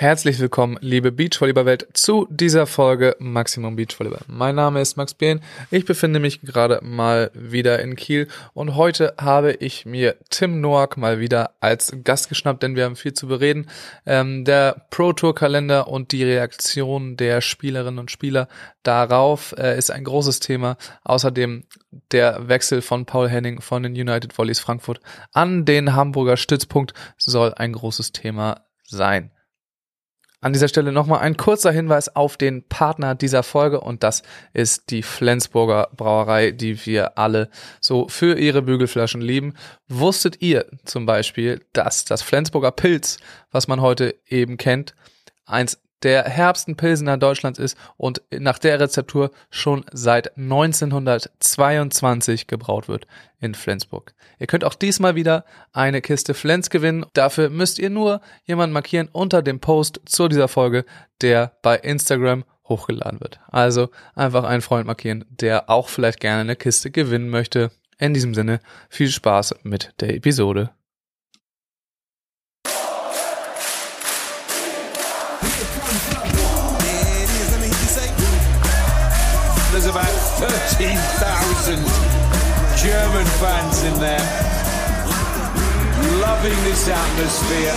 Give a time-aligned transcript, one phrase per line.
[0.00, 4.22] Herzlich willkommen, liebe Beachvolleyball-Welt, zu dieser Folge Maximum Beachvolleyball.
[4.28, 5.42] Mein Name ist Max Behn.
[5.70, 10.96] Ich befinde mich gerade mal wieder in Kiel und heute habe ich mir Tim Noack
[10.96, 13.66] mal wieder als Gast geschnappt, denn wir haben viel zu bereden.
[14.06, 18.48] Ähm, der Pro Tour Kalender und die Reaktion der Spielerinnen und Spieler
[18.82, 20.78] darauf äh, ist ein großes Thema.
[21.04, 21.64] Außerdem
[22.10, 25.00] der Wechsel von Paul Henning von den United Volleys Frankfurt
[25.34, 29.30] an den Hamburger Stützpunkt soll ein großes Thema sein.
[30.42, 34.22] An dieser Stelle nochmal ein kurzer Hinweis auf den Partner dieser Folge und das
[34.54, 39.52] ist die Flensburger Brauerei, die wir alle so für ihre Bügelflaschen lieben.
[39.88, 43.18] Wusstet ihr zum Beispiel, dass das Flensburger Pilz,
[43.50, 44.94] was man heute eben kennt,
[45.44, 53.06] eins der herbsten Pilsener Deutschlands ist und nach der Rezeptur schon seit 1922 gebraut wird
[53.40, 54.14] in Flensburg.
[54.38, 57.04] Ihr könnt auch diesmal wieder eine Kiste Flens gewinnen.
[57.12, 60.84] Dafür müsst ihr nur jemanden markieren unter dem Post zu dieser Folge,
[61.20, 63.40] der bei Instagram hochgeladen wird.
[63.48, 67.70] Also einfach einen Freund markieren, der auch vielleicht gerne eine Kiste gewinnen möchte.
[67.98, 70.70] In diesem Sinne viel Spaß mit der Episode.
[81.70, 84.26] 13,000 German fans in there,
[86.20, 87.74] loving this atmosphere.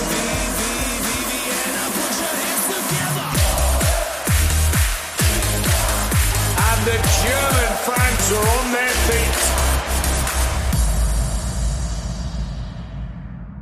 [6.57, 9.39] And the German fans are on their feet.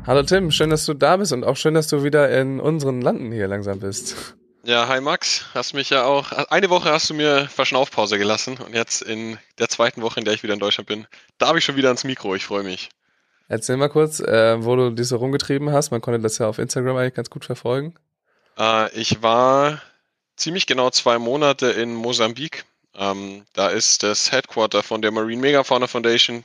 [0.07, 3.01] Hallo Tim, schön, dass du da bist und auch schön, dass du wieder in unseren
[3.01, 4.35] Landen hier langsam bist.
[4.63, 8.75] Ja, hi Max, hast mich ja auch, eine Woche hast du mir Verschnaufpause gelassen und
[8.75, 11.07] jetzt in der zweiten Woche, in der ich wieder in Deutschland bin,
[11.39, 12.89] darf ich schon wieder ans Mikro, ich freue mich.
[13.47, 15.89] Erzähl mal kurz, äh, wo du dich so rumgetrieben hast.
[15.89, 17.95] Man konnte das ja auf Instagram eigentlich ganz gut verfolgen.
[18.57, 19.81] Äh, ich war
[20.35, 22.63] ziemlich genau zwei Monate in Mosambik.
[22.95, 26.43] Ähm, da ist das Headquarter von der Marine Megafauna Foundation.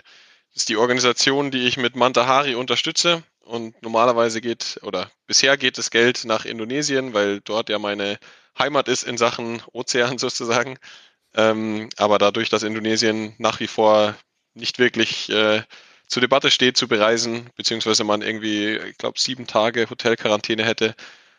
[0.55, 3.23] Das ist die Organisation, die ich mit Manta Hari unterstütze.
[3.47, 8.19] Und normalerweise geht, oder bisher geht das Geld nach Indonesien, weil dort ja meine
[8.59, 10.79] Heimat ist in Sachen Ozean sozusagen.
[11.35, 14.17] Ähm, aber dadurch, dass Indonesien nach wie vor
[14.55, 15.63] nicht wirklich äh,
[16.09, 20.95] zur Debatte steht, zu bereisen, beziehungsweise man irgendwie, ich glaube, sieben Tage Hotelquarantäne hätte,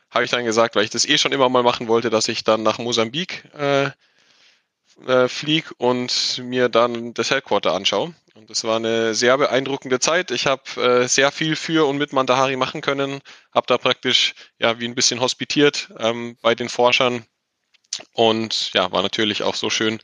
[0.09, 2.43] habe ich dann gesagt, weil ich das eh schon immer mal machen wollte, dass ich
[2.43, 3.91] dann nach Mosambik äh,
[5.05, 8.13] äh, fliege und mir dann das Headquarter anschaue.
[8.35, 10.31] Und das war eine sehr beeindruckende Zeit.
[10.31, 13.21] Ich habe äh, sehr viel für und mit Mandahari machen können,
[13.53, 17.25] habe da praktisch ja wie ein bisschen hospitiert ähm, bei den Forschern
[18.13, 19.99] und ja, war natürlich auch so schön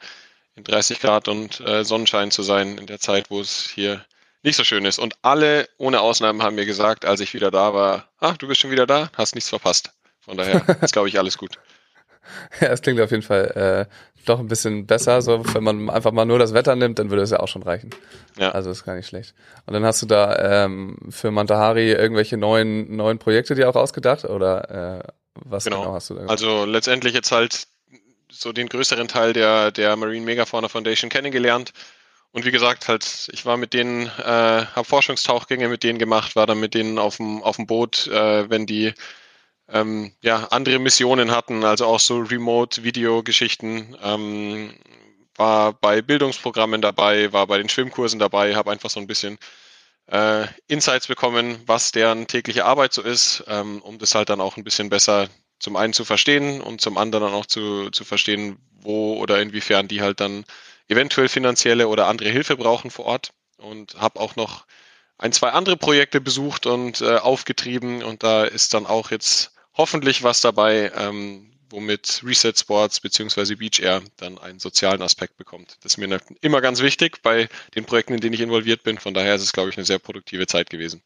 [0.56, 4.06] in 30 Grad und äh, Sonnenschein zu sein in der Zeit, wo es hier
[4.44, 5.00] nicht so schön ist.
[5.00, 8.62] Und alle ohne Ausnahmen haben mir gesagt, als ich wieder da war, ah, du bist
[8.62, 9.92] schon wieder da, hast nichts verpasst.
[10.20, 11.60] Von daher ist, glaube ich, alles gut.
[12.62, 13.94] Ja, es klingt auf jeden Fall äh,
[14.26, 15.22] doch ein bisschen besser.
[15.22, 17.64] So, wenn man einfach mal nur das Wetter nimmt, dann würde es ja auch schon
[17.64, 17.90] reichen.
[18.38, 18.52] Ja.
[18.52, 19.34] Also ist gar nicht schlecht.
[19.66, 24.26] Und dann hast du da ähm, für Mantahari irgendwelche neuen neuen Projekte dir auch ausgedacht
[24.26, 25.08] oder äh,
[25.46, 26.26] was genau, genau hast du da?
[26.26, 27.68] Also letztendlich jetzt halt
[28.32, 31.74] so den größeren Teil der der Marine Megafauna Foundation kennengelernt.
[32.32, 36.48] Und wie gesagt, halt, ich war mit denen, äh, habe Forschungstauchgänge mit denen gemacht, war
[36.48, 38.94] dann mit denen auf dem auf dem Boot, äh, wenn die
[39.74, 43.98] ähm, ja, andere Missionen hatten, also auch so Remote-Video-Geschichten.
[44.02, 44.74] Ähm,
[45.36, 49.40] war bei Bildungsprogrammen dabei, war bei den Schwimmkursen dabei, habe einfach so ein bisschen
[50.12, 54.58] äh, Insights bekommen, was deren tägliche Arbeit so ist, ähm, um das halt dann auch
[54.58, 58.60] ein bisschen besser zum einen zu verstehen und zum anderen dann auch zu, zu verstehen,
[58.82, 60.46] wo oder inwiefern die halt dann
[60.88, 63.32] eventuell finanzielle oder andere Hilfe brauchen vor Ort.
[63.58, 64.66] Und habe auch noch
[65.18, 70.24] ein, zwei andere Projekte besucht und äh, aufgetrieben und da ist dann auch jetzt hoffentlich
[70.24, 73.56] was dabei, ähm, womit Reset Sports bzw.
[73.56, 75.78] Beach Air dann einen sozialen Aspekt bekommt.
[75.82, 78.98] Das ist mir immer ganz wichtig bei den Projekten, in denen ich involviert bin.
[79.00, 81.02] Von daher ist es, glaube ich, eine sehr produktive Zeit gewesen.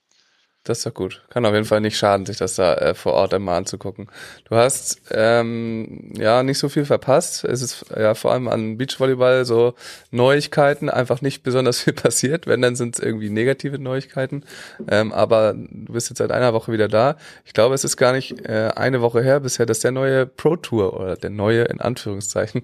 [0.68, 1.22] Das ist doch gut.
[1.30, 4.08] Kann auf jeden Fall nicht schaden, sich das da äh, vor Ort einmal anzugucken.
[4.50, 7.46] Du hast ähm, ja nicht so viel verpasst.
[7.46, 9.76] Es ist ja vor allem an Beachvolleyball so
[10.12, 12.48] Neuigkeiten einfach nicht besonders viel passiert.
[12.48, 14.44] Wenn, dann sind es irgendwie negative Neuigkeiten.
[14.90, 17.16] Ähm, aber du bist jetzt seit einer Woche wieder da.
[17.46, 20.58] Ich glaube, es ist gar nicht äh, eine Woche her bisher, dass der neue Pro
[20.58, 22.64] Tour oder der neue in Anführungszeichen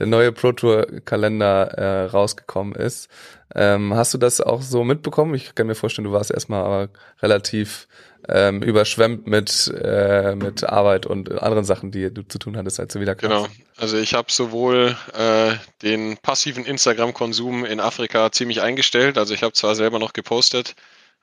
[0.00, 3.08] der neue Pro Tour Kalender äh, rausgekommen ist.
[3.54, 5.34] Ähm, hast du das auch so mitbekommen?
[5.34, 6.88] Ich kann mir vorstellen, du warst erstmal aber
[7.22, 7.86] relativ
[8.28, 12.94] ähm, überschwemmt mit, äh, mit Arbeit und anderen Sachen, die du zu tun hattest, als
[12.94, 13.36] du wieder kamst.
[13.36, 13.66] Genau.
[13.76, 15.52] Also ich habe sowohl äh,
[15.82, 19.18] den passiven Instagram-Konsum in Afrika ziemlich eingestellt.
[19.18, 20.74] Also ich habe zwar selber noch gepostet,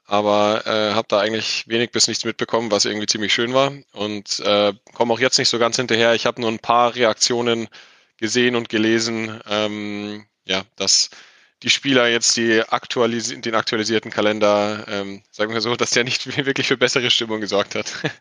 [0.05, 4.39] aber äh, habe da eigentlich wenig bis nichts mitbekommen, was irgendwie ziemlich schön war und
[4.41, 6.13] äh, komme auch jetzt nicht so ganz hinterher.
[6.13, 7.67] Ich habe nur ein paar Reaktionen
[8.17, 11.09] gesehen und gelesen, ähm, ja, dass
[11.63, 16.37] die Spieler jetzt die aktualis den aktualisierten Kalender, ähm, sagen wir so, dass der nicht
[16.45, 17.93] wirklich für bessere Stimmung gesorgt hat.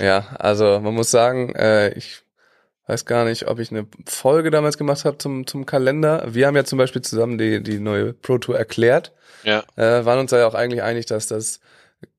[0.00, 2.22] Ja, also man muss sagen, äh, ich
[2.86, 6.24] weiß gar nicht, ob ich eine Folge damals gemacht habe zum, zum Kalender.
[6.26, 9.12] Wir haben ja zum Beispiel zusammen die, die neue Pro Tour erklärt.
[9.44, 9.62] Ja.
[9.76, 11.60] Äh, waren uns da ja auch eigentlich einig, dass das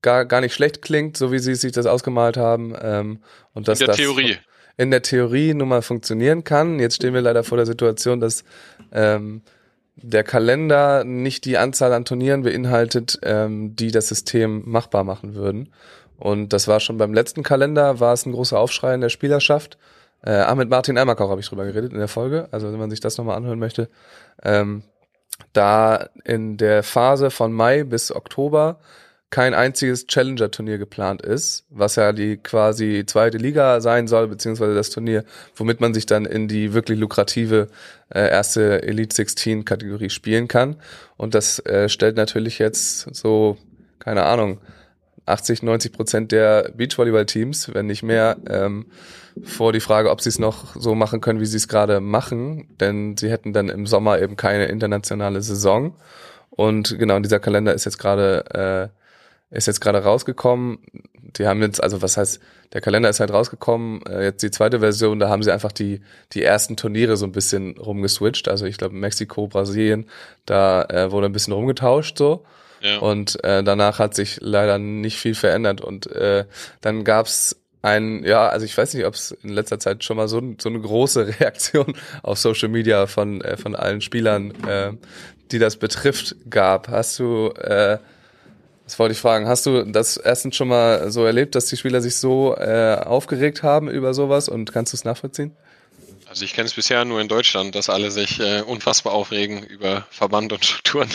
[0.00, 2.74] gar, gar nicht schlecht klingt, so wie sie sich das ausgemalt haben.
[2.80, 3.22] Ähm,
[3.52, 4.38] und dass In der das Theorie.
[4.76, 6.78] in der Theorie nun mal funktionieren kann.
[6.78, 8.44] Jetzt stehen wir leider vor der Situation, dass
[8.92, 9.42] ähm,
[9.96, 15.72] der Kalender nicht die Anzahl an Turnieren beinhaltet, ähm, die das System machbar machen würden.
[16.18, 19.78] Und das war schon beim letzten Kalender, war es ein großer Aufschrei in der Spielerschaft.
[20.22, 23.00] Äh, mit Martin Ermakau habe ich drüber geredet in der Folge, also wenn man sich
[23.00, 23.88] das nochmal anhören möchte.
[24.42, 24.82] Ähm,
[25.52, 28.78] da in der Phase von Mai bis Oktober
[29.30, 34.90] kein einziges Challenger-Turnier geplant ist, was ja die quasi zweite Liga sein soll, beziehungsweise das
[34.90, 35.24] Turnier,
[35.54, 37.68] womit man sich dann in die wirklich lukrative
[38.12, 40.76] äh, erste Elite 16 Kategorie spielen kann.
[41.16, 43.56] Und das äh, stellt natürlich jetzt so,
[44.00, 44.58] keine Ahnung,
[45.26, 48.86] 80, 90 Prozent der Beachvolleyball-Teams, wenn nicht mehr, ähm,
[49.44, 52.66] vor die Frage, ob sie es noch so machen können, wie sie es gerade machen.
[52.80, 55.94] Denn sie hätten dann im Sommer eben keine internationale Saison.
[56.50, 58.99] Und genau, dieser Kalender ist jetzt gerade äh,
[59.50, 60.78] ist jetzt gerade rausgekommen.
[61.36, 62.40] Die haben jetzt, also was heißt,
[62.72, 64.02] der Kalender ist halt rausgekommen.
[64.06, 66.00] Äh, jetzt die zweite Version, da haben sie einfach die
[66.32, 68.48] die ersten Turniere so ein bisschen rumgeswitcht.
[68.48, 70.06] Also ich glaube Mexiko, Brasilien,
[70.46, 72.44] da äh, wurde ein bisschen rumgetauscht so.
[72.80, 72.98] Ja.
[72.98, 75.80] Und äh, danach hat sich leider nicht viel verändert.
[75.80, 76.46] Und äh,
[76.80, 80.28] dann gab's ein, ja, also ich weiß nicht, ob es in letzter Zeit schon mal
[80.28, 84.92] so, so eine große Reaktion auf Social Media von, äh, von allen Spielern, äh,
[85.50, 86.88] die das betrifft, gab.
[86.88, 87.98] Hast du, äh,
[88.90, 92.00] das wollte ich fragen, hast du das erstens schon mal so erlebt, dass die Spieler
[92.00, 95.54] sich so äh, aufgeregt haben über sowas und kannst du es nachvollziehen?
[96.26, 100.08] Also ich kenne es bisher nur in Deutschland, dass alle sich äh, unfassbar aufregen über
[100.10, 101.08] Verband und Strukturen.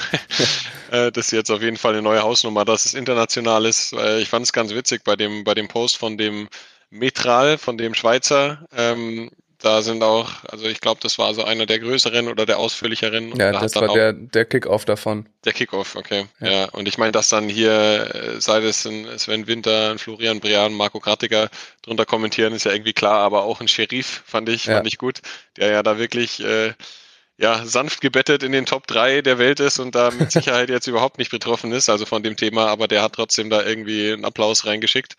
[0.92, 3.92] äh, das ist jetzt auf jeden Fall eine neue Hausnummer, dass es international ist.
[3.92, 6.48] Äh, ich fand es ganz witzig bei dem, bei dem Post von dem
[6.92, 8.66] Metral, von dem Schweizer.
[8.74, 12.60] Ähm, da sind auch, also ich glaube, das war so einer der größeren oder der
[12.60, 13.30] ausführlicheren.
[13.38, 15.28] Ja, da das war der, der Kick-Off davon.
[15.46, 16.26] Der Kickoff, okay.
[16.40, 16.52] Ja.
[16.52, 16.66] Ja.
[16.70, 20.74] und ich meine, dass dann hier, äh, sei es ein Sven Winter, ein Florian Brian,
[20.74, 21.50] Marco Kratiker
[21.82, 24.76] drunter kommentieren, ist ja irgendwie klar, aber auch ein Sheriff fand ich, Ja.
[24.76, 25.22] fand ich gut,
[25.58, 26.74] der ja da wirklich äh,
[27.38, 30.88] ja, sanft gebettet in den Top 3 der Welt ist und da mit Sicherheit jetzt
[30.88, 34.26] überhaupt nicht betroffen ist, also von dem Thema, aber der hat trotzdem da irgendwie einen
[34.26, 35.16] Applaus reingeschickt.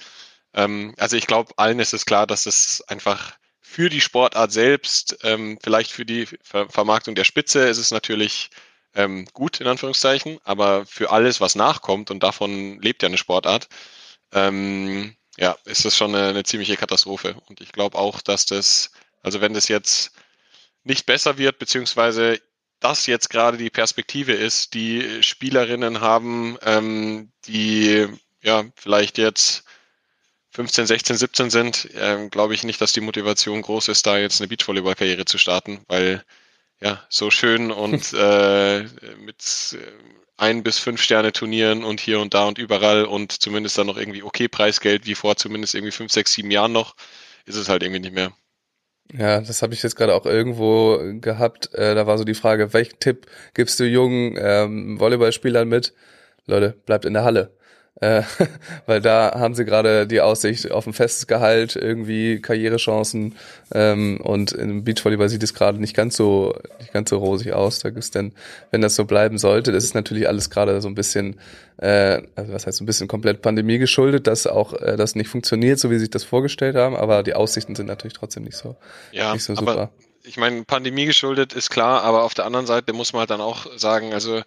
[0.55, 3.35] Ähm, also ich glaube, allen ist es klar, dass es einfach
[3.77, 8.49] für die Sportart selbst, ähm, vielleicht für die Ver Vermarktung der Spitze ist es natürlich
[8.95, 13.69] ähm, gut, in Anführungszeichen, aber für alles, was nachkommt, und davon lebt ja eine Sportart,
[14.33, 17.37] ähm, ja, ist das schon eine, eine ziemliche Katastrophe.
[17.51, 18.93] Und ich glaube auch, dass das,
[19.23, 20.13] also wenn das jetzt
[20.83, 22.41] nicht besser wird, beziehungsweise
[22.81, 28.07] das jetzt gerade die Perspektive ist, die Spielerinnen haben, ähm, die
[28.41, 29.66] ja vielleicht jetzt
[30.57, 34.41] 15, 16, 17 sind, ähm, glaube ich nicht, dass die Motivation groß ist, da jetzt
[34.41, 36.25] eine Beachvolleyball-Karriere zu starten, weil
[36.81, 38.85] ja, so schön und äh,
[39.19, 39.79] mit äh,
[40.39, 43.99] ein bis fünf Sterne Turnieren und hier und da und überall und zumindest dann noch
[43.99, 46.97] irgendwie okay Preisgeld wie vor zumindest irgendwie fünf, sechs, sieben Jahren noch,
[47.45, 48.33] ist es halt irgendwie nicht mehr.
[49.13, 51.75] Ja, das habe ich jetzt gerade auch irgendwo gehabt.
[51.75, 55.93] Äh, da war so die Frage, welchen Tipp gibst du jungen ähm, Volleyballspielern mit?
[56.47, 57.56] Leute, bleibt in der Halle.
[58.01, 58.23] Äh,
[58.87, 63.37] weil da haben sie gerade die Aussicht auf ein festes Gehalt, irgendwie Karrierechancen
[63.73, 67.79] ähm, und im Beachvolleyball sieht es gerade nicht ganz so nicht ganz so rosig aus.
[67.79, 68.33] Da gibt's denn,
[68.71, 71.41] wenn das so bleiben sollte, das ist natürlich alles gerade so ein bisschen,
[71.79, 75.29] äh, also was heißt so ein bisschen komplett Pandemie geschuldet, dass auch äh, das nicht
[75.29, 78.57] funktioniert, so wie sie sich das vorgestellt haben, aber die Aussichten sind natürlich trotzdem nicht
[78.57, 78.77] so
[79.13, 79.91] Ja, nicht so aber super.
[80.23, 83.41] ich meine, Pandemie geschuldet ist klar, aber auf der anderen Seite muss man halt dann
[83.41, 84.43] auch sagen, also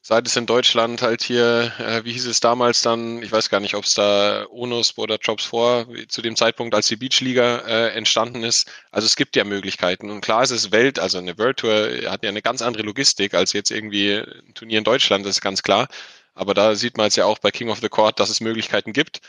[0.00, 3.60] seit es in Deutschland halt hier, äh, wie hieß es damals dann, ich weiß gar
[3.60, 7.88] nicht, ob es da UNOSP oder Jobs vor, zu dem Zeitpunkt, als die Beachliga äh,
[7.94, 8.70] entstanden ist.
[8.90, 10.10] Also es gibt ja Möglichkeiten.
[10.10, 13.34] Und klar ist es Welt, also eine World Tour hat ja eine ganz andere Logistik
[13.34, 15.88] als jetzt irgendwie ein Turnier in Deutschland, das ist ganz klar.
[16.34, 18.92] Aber da sieht man es ja auch bei King of the Court, dass es Möglichkeiten
[18.92, 19.20] gibt.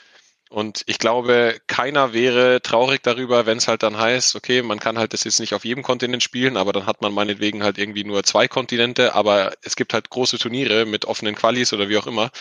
[0.50, 4.98] Und ich glaube, keiner wäre traurig darüber, wenn es halt dann heißt, okay, man kann
[4.98, 8.04] halt das jetzt nicht auf jedem Kontinent spielen, aber dann hat man meinetwegen halt irgendwie
[8.04, 12.08] nur zwei Kontinente, aber es gibt halt große Turniere mit offenen Qualis oder wie auch
[12.08, 12.32] immer.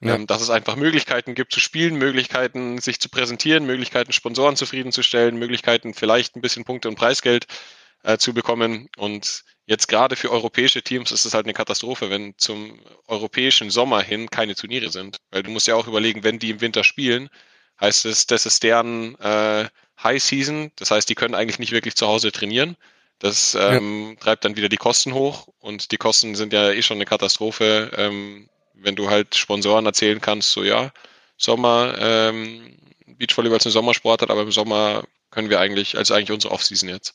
[0.00, 0.14] Ja.
[0.14, 5.36] Ähm, dass es einfach Möglichkeiten gibt zu spielen, Möglichkeiten sich zu präsentieren, Möglichkeiten Sponsoren zufriedenzustellen,
[5.36, 7.46] Möglichkeiten vielleicht ein bisschen Punkte und Preisgeld.
[8.02, 8.88] Äh, zu bekommen.
[8.96, 14.02] Und jetzt gerade für europäische Teams ist es halt eine Katastrophe, wenn zum europäischen Sommer
[14.02, 15.18] hin keine Turniere sind.
[15.30, 17.30] Weil du musst ja auch überlegen, wenn die im Winter spielen,
[17.80, 19.68] heißt es, das ist deren äh,
[20.02, 20.70] High Season.
[20.76, 22.76] Das heißt, die können eigentlich nicht wirklich zu Hause trainieren.
[23.20, 24.14] Das ähm, ja.
[24.16, 27.90] treibt dann wieder die Kosten hoch und die Kosten sind ja eh schon eine Katastrophe,
[27.94, 30.90] ähm, wenn du halt Sponsoren erzählen kannst, so ja,
[31.36, 36.52] Sommer, ähm, Beachvolleyball ist eine Sommersportart, aber im Sommer können wir eigentlich, also eigentlich unsere
[36.54, 37.14] Offseason jetzt.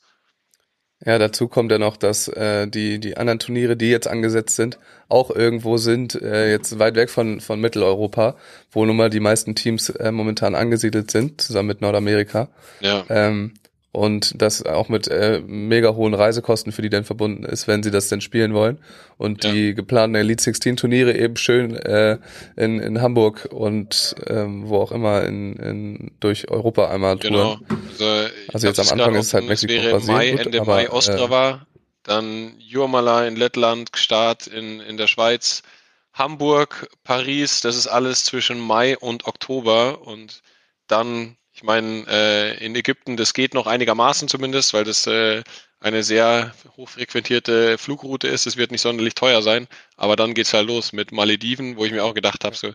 [1.04, 4.80] Ja, dazu kommt ja noch, dass äh, die, die anderen Turniere, die jetzt angesetzt sind,
[5.10, 8.36] auch irgendwo sind, äh, jetzt weit weg von, von Mitteleuropa,
[8.72, 12.48] wo nun mal die meisten Teams äh, momentan angesiedelt sind, zusammen mit Nordamerika.
[12.80, 13.04] Ja.
[13.10, 13.54] Ähm,
[13.96, 17.92] und das auch mit äh, mega hohen Reisekosten für die dann verbunden ist, wenn sie
[17.92, 18.78] das denn spielen wollen.
[19.18, 19.52] Und ja.
[19.52, 22.18] die geplanten Elite 16 Turniere eben schön äh,
[22.58, 27.62] in, in Hamburg und ähm, wo auch immer in, in durch Europa einmal touren.
[27.68, 27.78] Genau.
[27.94, 30.90] Also, also jetzt am Anfang ist es halt Mexiko, wäre Brasilien, Mai, Ende aber, Mai
[30.90, 35.64] Ostrava, äh, dann Jurmala in Lettland, Start in, in der Schweiz,
[36.12, 40.42] Hamburg, Paris, das ist alles zwischen Mai und Oktober und
[40.88, 45.42] dann ich meine, äh, in Ägypten, das geht noch einigermaßen zumindest, weil das äh,
[45.80, 48.46] eine sehr hochfrequentierte Flugroute ist.
[48.46, 51.94] Es wird nicht sonderlich teuer sein, aber dann geht's halt los mit Malediven, wo ich
[51.94, 52.74] mir auch gedacht habe, so,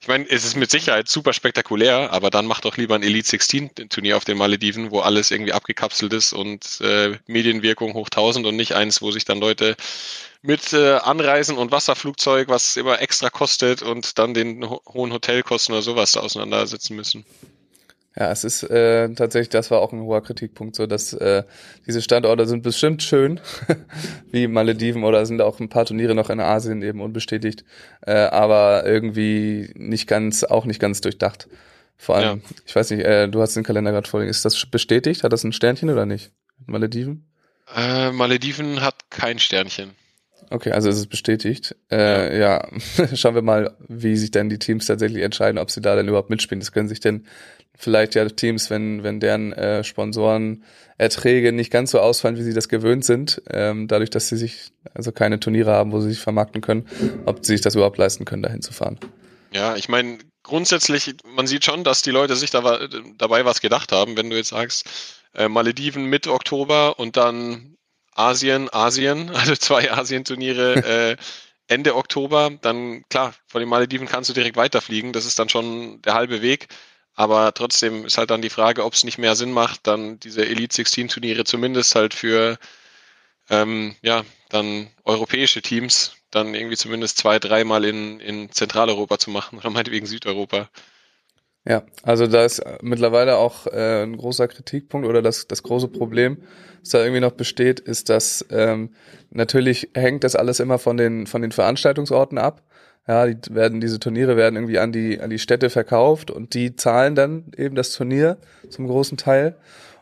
[0.00, 3.28] ich meine, es ist mit Sicherheit super spektakulär, aber dann macht doch lieber ein Elite
[3.28, 8.46] 16 Turnier auf den Malediven, wo alles irgendwie abgekapselt ist und äh, Medienwirkung hoch 1000
[8.46, 9.76] und nicht eins, wo sich dann Leute
[10.42, 15.74] mit äh, Anreisen und Wasserflugzeug, was immer extra kostet und dann den ho hohen Hotelkosten
[15.74, 17.24] oder sowas auseinandersetzen müssen.
[18.18, 21.42] Ja, es ist äh, tatsächlich, das war auch ein hoher Kritikpunkt, so dass äh,
[21.86, 23.40] diese Standorte sind bestimmt schön,
[24.30, 27.64] wie Malediven oder sind auch ein paar Turniere noch in Asien eben unbestätigt,
[28.06, 31.48] äh, aber irgendwie nicht ganz, auch nicht ganz durchdacht.
[31.98, 32.50] Vor allem, ja.
[32.66, 35.22] ich weiß nicht, äh, du hast den Kalender gerade vorliegen, ist das bestätigt?
[35.22, 36.32] Hat das ein Sternchen oder nicht?
[36.64, 37.26] Malediven?
[37.74, 39.90] Äh, Malediven hat kein Sternchen.
[40.50, 41.74] Okay, also es ist bestätigt.
[41.90, 43.06] Äh, ja, ja.
[43.16, 46.30] schauen wir mal, wie sich denn die Teams tatsächlich entscheiden, ob sie da denn überhaupt
[46.30, 46.60] mitspielen.
[46.60, 47.26] Das können sich denn
[47.76, 52.68] vielleicht ja Teams, wenn, wenn deren äh, Sponsorenerträge nicht ganz so ausfallen, wie sie das
[52.68, 56.60] gewöhnt sind, ähm, dadurch, dass sie sich also keine Turniere haben, wo sie sich vermarkten
[56.60, 56.86] können,
[57.26, 58.98] ob sie sich das überhaupt leisten können, dahin zu fahren.
[59.52, 63.92] Ja, ich meine, grundsätzlich, man sieht schon, dass die Leute sich da, dabei was gedacht
[63.92, 64.86] haben, wenn du jetzt sagst,
[65.34, 67.76] äh, Malediven Mitte Oktober und dann
[68.14, 70.74] Asien, Asien, also zwei Asien-Turniere
[71.16, 71.16] äh,
[71.68, 76.00] Ende Oktober, dann klar, von den Malediven kannst du direkt weiterfliegen, das ist dann schon
[76.02, 76.68] der halbe Weg.
[77.16, 80.46] Aber trotzdem ist halt dann die Frage, ob es nicht mehr Sinn macht, dann diese
[80.46, 82.58] Elite 16 Turniere zumindest halt für
[83.48, 89.58] ähm, ja, dann europäische Teams dann irgendwie zumindest zwei, dreimal in, in Zentraleuropa zu machen
[89.58, 90.68] oder meinetwegen Südeuropa.
[91.68, 96.42] Ja, also da ist mittlerweile auch äh, ein großer Kritikpunkt oder das, das große Problem,
[96.80, 98.94] das da irgendwie noch besteht, ist, dass ähm,
[99.30, 102.62] natürlich hängt das alles immer von den, von den Veranstaltungsorten ab.
[103.08, 106.74] Ja, die werden, diese Turniere werden irgendwie an die, an die Städte verkauft und die
[106.74, 108.36] zahlen dann eben das Turnier
[108.68, 109.56] zum großen Teil.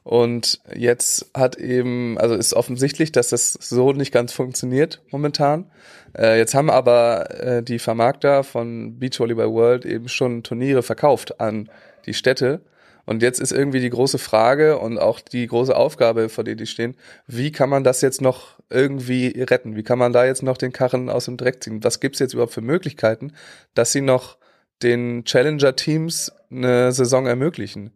[0.04, 5.70] Und jetzt hat eben, also ist offensichtlich, dass das so nicht ganz funktioniert momentan.
[6.16, 11.40] Äh, jetzt haben aber äh, die Vermarkter von Beach Volleyball World eben schon Turniere verkauft
[11.40, 11.70] an
[12.04, 12.60] die Städte.
[13.06, 16.66] Und jetzt ist irgendwie die große Frage und auch die große Aufgabe, vor der die
[16.66, 16.96] stehen,
[17.26, 19.76] wie kann man das jetzt noch irgendwie retten?
[19.76, 21.84] Wie kann man da jetzt noch den Karren aus dem Dreck ziehen?
[21.84, 23.32] Was gibt's jetzt überhaupt für Möglichkeiten,
[23.74, 24.38] dass sie noch
[24.82, 27.92] den Challenger-Teams eine Saison ermöglichen?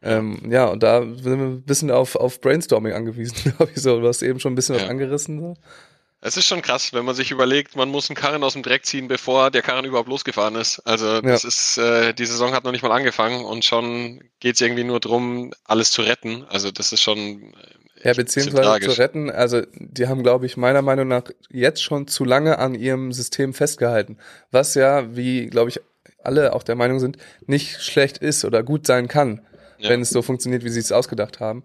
[0.00, 4.00] Ähm, ja, und da sind wir ein bisschen auf, auf Brainstorming angewiesen, glaube ich so.
[4.00, 4.82] Du hast eben schon ein bisschen ja.
[4.82, 5.40] was angerissen.
[5.40, 5.54] So.
[6.20, 8.84] Es ist schon krass, wenn man sich überlegt, man muss einen Karren aus dem Dreck
[8.84, 10.80] ziehen, bevor der Karren überhaupt losgefahren ist.
[10.80, 11.48] Also das ja.
[11.48, 15.52] ist, äh, die Saison hat noch nicht mal angefangen und schon geht's irgendwie nur drum,
[15.64, 16.44] alles zu retten.
[16.48, 17.54] Also das ist schon.
[18.02, 22.08] Äh, ja, beziehungsweise zu retten, also die haben, glaube ich, meiner Meinung nach jetzt schon
[22.08, 24.18] zu lange an ihrem System festgehalten.
[24.50, 25.80] Was ja, wie, glaube ich,
[26.22, 29.40] alle auch der Meinung sind, nicht schlecht ist oder gut sein kann,
[29.78, 29.90] ja.
[29.90, 31.64] wenn es so funktioniert, wie sie es ausgedacht haben.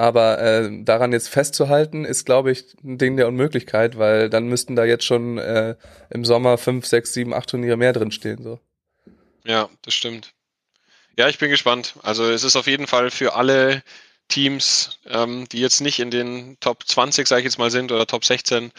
[0.00, 4.74] Aber äh, daran jetzt festzuhalten, ist, glaube ich, ein Ding der Unmöglichkeit, weil dann müssten
[4.74, 5.76] da jetzt schon äh,
[6.08, 8.42] im Sommer fünf, sechs, sieben, acht Turniere mehr drinstehen.
[8.42, 8.58] So.
[9.44, 10.32] Ja, das stimmt.
[11.18, 11.96] Ja, ich bin gespannt.
[12.02, 13.82] Also es ist auf jeden Fall für alle
[14.28, 18.06] Teams, ähm, die jetzt nicht in den Top 20, sage ich jetzt mal, sind oder
[18.06, 18.72] Top 16,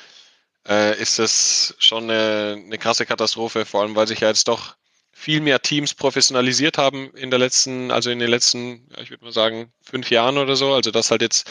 [0.68, 4.76] äh, ist das schon eine, eine krasse Katastrophe, vor allem weil sich ja jetzt doch
[5.22, 9.32] viel mehr Teams professionalisiert haben in der letzten, also in den letzten, ich würde mal
[9.32, 10.74] sagen, fünf Jahren oder so.
[10.74, 11.50] Also das halt jetzt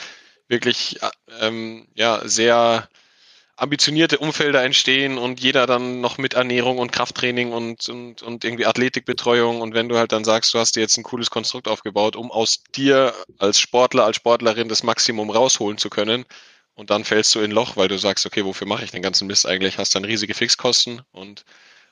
[0.48, 0.98] wirklich
[1.40, 2.88] ähm, ja sehr
[3.56, 8.66] ambitionierte Umfelder entstehen und jeder dann noch mit Ernährung und Krafttraining und, und, und irgendwie
[8.66, 12.16] Athletikbetreuung und wenn du halt dann sagst, du hast dir jetzt ein cooles Konstrukt aufgebaut,
[12.16, 16.24] um aus dir als Sportler, als Sportlerin das Maximum rausholen zu können
[16.74, 19.28] und dann fällst du in Loch, weil du sagst, okay, wofür mache ich den ganzen
[19.28, 19.78] Mist eigentlich?
[19.78, 21.44] Hast dann riesige Fixkosten und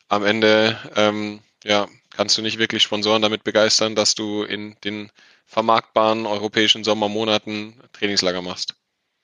[0.09, 5.11] am Ende ähm, ja, kannst du nicht wirklich Sponsoren damit begeistern, dass du in den
[5.47, 8.75] vermarktbaren europäischen Sommermonaten Trainingslager machst.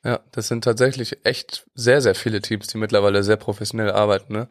[0.05, 4.49] Ja, das sind tatsächlich echt sehr, sehr viele Teams, die mittlerweile sehr professionell arbeiten, ne?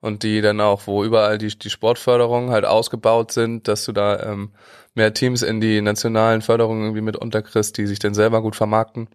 [0.00, 4.18] Und die dann auch, wo überall die, die Sportförderungen halt ausgebaut sind, dass du da
[4.22, 4.54] ähm,
[4.94, 9.08] mehr Teams in die nationalen Förderungen irgendwie mit unterkriegst, die sich dann selber gut vermarkten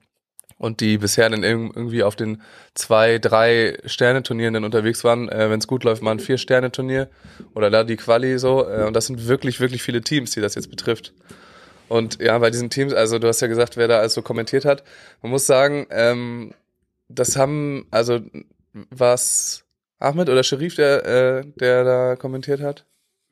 [0.57, 2.41] und die bisher dann irgendwie auf den
[2.73, 5.29] zwei, drei Sterne-Turnieren dann unterwegs waren.
[5.29, 7.09] Äh, Wenn es gut läuft, mal ein Vier-Sterne-Turnier
[7.53, 8.67] oder da die Quali so.
[8.67, 11.13] Äh, und das sind wirklich, wirklich viele Teams, die das jetzt betrifft.
[11.87, 14.83] Und ja, bei diesen Teams, also du hast ja gesagt, wer da also kommentiert hat.
[15.21, 16.53] Man muss sagen, ähm,
[17.09, 18.21] das haben, also
[18.89, 19.65] was
[19.99, 22.85] Ahmed oder Sharif, der, äh, der da kommentiert hat?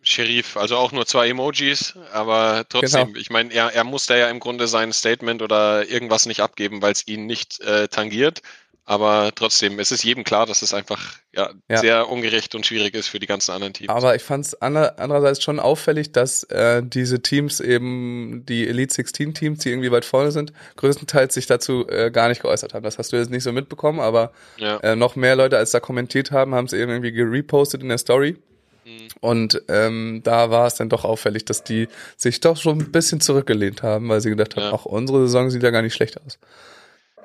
[0.03, 3.19] Sherif, also auch nur zwei Emojis, aber trotzdem, genau.
[3.19, 6.81] ich meine, er, er muss da ja im Grunde sein Statement oder irgendwas nicht abgeben,
[6.81, 8.41] weil es ihn nicht äh, tangiert.
[8.85, 12.93] Aber trotzdem, es ist jedem klar, dass es einfach ja, ja, sehr ungerecht und schwierig
[12.95, 13.89] ist für die ganzen anderen Teams.
[13.89, 19.33] Aber ich fand es andererseits schon auffällig, dass äh, diese Teams eben, die Elite 16
[19.33, 22.83] Teams, die irgendwie weit vorne sind, größtenteils sich dazu äh, gar nicht geäußert haben.
[22.83, 24.79] Das hast du jetzt nicht so mitbekommen, aber ja.
[24.79, 27.97] äh, noch mehr Leute als da kommentiert haben, haben es eben irgendwie gerepostet in der
[27.97, 28.35] Story.
[28.85, 29.07] Mhm.
[29.19, 31.87] Und ähm, da war es dann doch auffällig, dass die
[32.17, 34.73] sich doch schon ein bisschen zurückgelehnt haben, weil sie gedacht haben, ja.
[34.73, 36.39] ach, unsere Saison sieht ja gar nicht schlecht aus.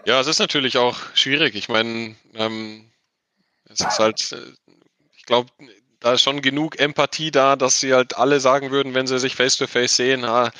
[0.04, 1.54] Ja, es ist natürlich auch schwierig.
[1.54, 2.90] Ich meine, ähm,
[3.68, 4.72] es ist halt, äh,
[5.16, 5.50] ich glaube,
[6.00, 9.34] da ist schon genug Empathie da, dass sie halt alle sagen würden, wenn sie sich
[9.34, 10.50] face-to-face -face sehen, ah,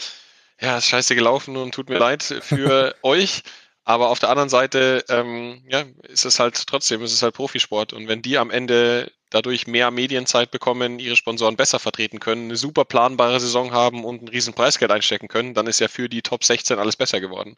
[0.61, 3.43] ja, ist scheiße gelaufen und tut mir leid für euch.
[3.89, 7.95] Aber auf der anderen Seite, ähm, ja, ist es halt trotzdem, ist es halt Profisport.
[7.95, 12.57] Und wenn die am Ende dadurch mehr Medienzeit bekommen, ihre Sponsoren besser vertreten können, eine
[12.57, 16.21] super planbare Saison haben und ein riesen Preisgeld einstecken können, dann ist ja für die
[16.21, 17.57] Top 16 alles besser geworden.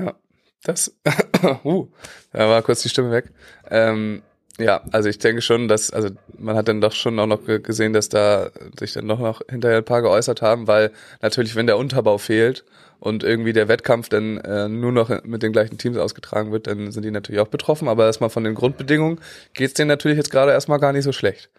[0.00, 0.16] Ja,
[0.64, 0.96] das,
[1.62, 1.86] uh,
[2.32, 3.30] da war kurz die Stimme weg.
[3.70, 4.24] Ähm,
[4.58, 7.92] ja, also ich denke schon, dass, also man hat dann doch schon auch noch gesehen,
[7.92, 11.78] dass da sich dann doch noch hinterher ein paar geäußert haben, weil natürlich, wenn der
[11.78, 12.64] Unterbau fehlt
[12.98, 16.90] und irgendwie der Wettkampf dann äh, nur noch mit den gleichen Teams ausgetragen wird, dann
[16.90, 17.88] sind die natürlich auch betroffen.
[17.88, 19.20] Aber erstmal von den Grundbedingungen
[19.54, 21.50] geht's denen natürlich jetzt gerade erstmal gar nicht so schlecht.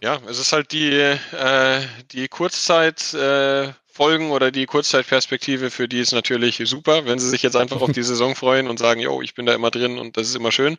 [0.00, 6.00] Ja, es ist halt die, äh, die Kurzzeit, äh, Folgen oder die Kurzzeitperspektive, für die
[6.00, 9.20] ist natürlich super, wenn sie sich jetzt einfach auf die Saison freuen und sagen, yo,
[9.20, 10.78] ich bin da immer drin und das ist immer schön.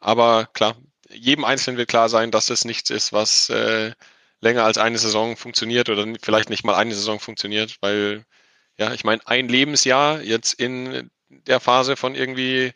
[0.00, 0.76] Aber klar,
[1.10, 3.92] jedem Einzelnen wird klar sein, dass es nichts ist, was äh,
[4.40, 8.24] länger als eine Saison funktioniert oder vielleicht nicht mal eine Saison funktioniert, weil,
[8.78, 12.72] ja, ich meine, ein Lebensjahr jetzt in der Phase von irgendwie,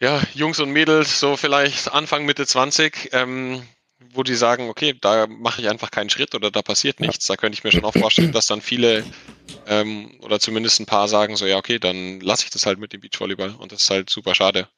[0.00, 3.66] ja, Jungs und Mädels, so vielleicht Anfang, Mitte 20, ähm,
[4.12, 7.26] wo die sagen, okay, da mache ich einfach keinen Schritt oder da passiert nichts.
[7.26, 9.04] Da könnte ich mir schon auch vorstellen, dass dann viele
[9.66, 12.92] ähm, oder zumindest ein paar sagen so, ja, okay, dann lasse ich das halt mit
[12.92, 14.68] dem Beachvolleyball und das ist halt super schade.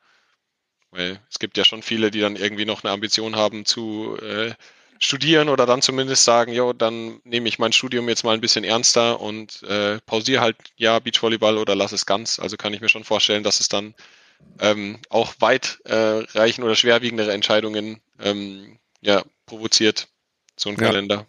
[0.96, 4.52] Weil es gibt ja schon viele, die dann irgendwie noch eine Ambition haben zu äh,
[4.98, 8.64] studieren oder dann zumindest sagen, jo, dann nehme ich mein Studium jetzt mal ein bisschen
[8.64, 12.38] ernster und äh, pausiere halt ja Beachvolleyball oder lass es ganz.
[12.38, 13.94] Also kann ich mir schon vorstellen, dass es dann
[14.60, 16.24] ähm, auch weit äh,
[16.62, 20.08] oder schwerwiegendere Entscheidungen ähm, ja, provoziert,
[20.56, 20.86] so ein ja.
[20.86, 21.26] Kalender.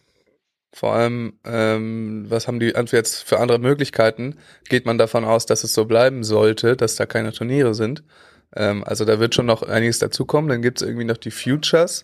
[0.73, 4.37] Vor allem, ähm, was haben die jetzt für andere Möglichkeiten?
[4.69, 8.03] Geht man davon aus, dass es so bleiben sollte, dass da keine Turniere sind?
[8.57, 10.49] Ähm, also da wird schon noch einiges dazukommen.
[10.49, 12.03] Dann gibt es irgendwie noch die Futures,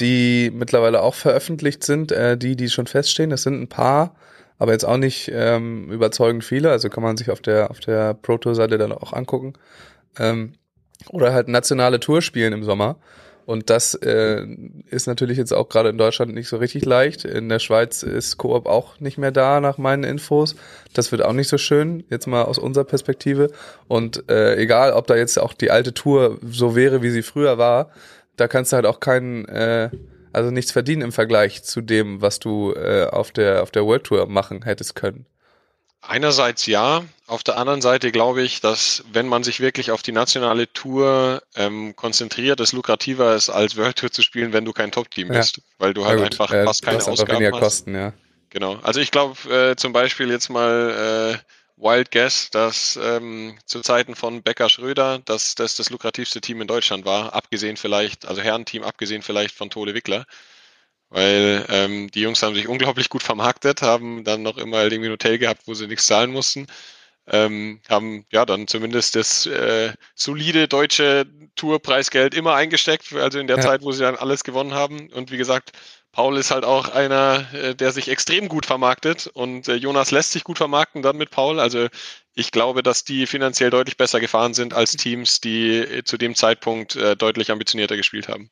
[0.00, 3.30] die mittlerweile auch veröffentlicht sind, äh, die, die schon feststehen.
[3.30, 4.14] Das sind ein paar,
[4.58, 6.70] aber jetzt auch nicht ähm, überzeugend viele.
[6.70, 9.54] Also kann man sich auf der, auf der Proto-Seite dann auch angucken.
[10.18, 10.52] Ähm,
[11.10, 12.96] oder halt nationale Tour spielen im Sommer.
[13.48, 14.46] Und das äh,
[14.90, 17.24] ist natürlich jetzt auch gerade in Deutschland nicht so richtig leicht.
[17.24, 20.54] In der Schweiz ist Coop auch nicht mehr da, nach meinen Infos.
[20.92, 23.50] Das wird auch nicht so schön, jetzt mal aus unserer Perspektive.
[23.86, 27.56] Und äh, egal, ob da jetzt auch die alte Tour so wäre, wie sie früher
[27.56, 27.90] war,
[28.36, 29.88] da kannst du halt auch keinen, äh,
[30.30, 34.04] also nichts verdienen im Vergleich zu dem, was du äh, auf der auf der World
[34.04, 35.24] Tour machen hättest können.
[36.00, 40.12] Einerseits ja, auf der anderen Seite glaube ich, dass wenn man sich wirklich auf die
[40.12, 44.92] nationale Tour ähm, konzentriert, es lukrativer ist, als World Tour zu spielen, wenn du kein
[44.92, 45.62] Top-Team bist, ja.
[45.78, 47.60] weil du halt einfach äh, fast keine Ausgaben weniger hast.
[47.60, 48.12] Kosten, ja.
[48.50, 48.76] Genau.
[48.82, 51.38] Also ich glaube äh, zum Beispiel jetzt mal äh,
[51.76, 56.66] Wild Guess, dass ähm, zu Zeiten von Becker Schröder, dass das das lukrativste Team in
[56.66, 60.24] Deutschland war, abgesehen vielleicht, also Herrenteam, abgesehen vielleicht von Tole Wickler
[61.10, 65.12] weil ähm, die Jungs haben sich unglaublich gut vermarktet, haben dann noch immer irgendwie ein
[65.12, 66.66] Hotel gehabt, wo sie nichts zahlen mussten.
[67.30, 73.58] ähm, haben ja dann zumindest das äh, solide deutsche Tourpreisgeld immer eingesteckt, also in der
[73.58, 73.62] Ja.
[73.62, 75.10] Zeit, wo sie dann alles gewonnen haben.
[75.12, 75.72] Und wie gesagt,
[76.12, 80.32] Paul ist halt auch einer, äh, der sich extrem gut vermarktet und äh, Jonas lässt
[80.32, 81.60] sich gut vermarkten dann mit Paul.
[81.60, 81.88] Also
[82.34, 86.34] ich glaube, dass die finanziell deutlich besser gefahren sind als Teams, die äh, zu dem
[86.34, 88.50] Zeitpunkt äh, deutlich ambitionierter gespielt haben.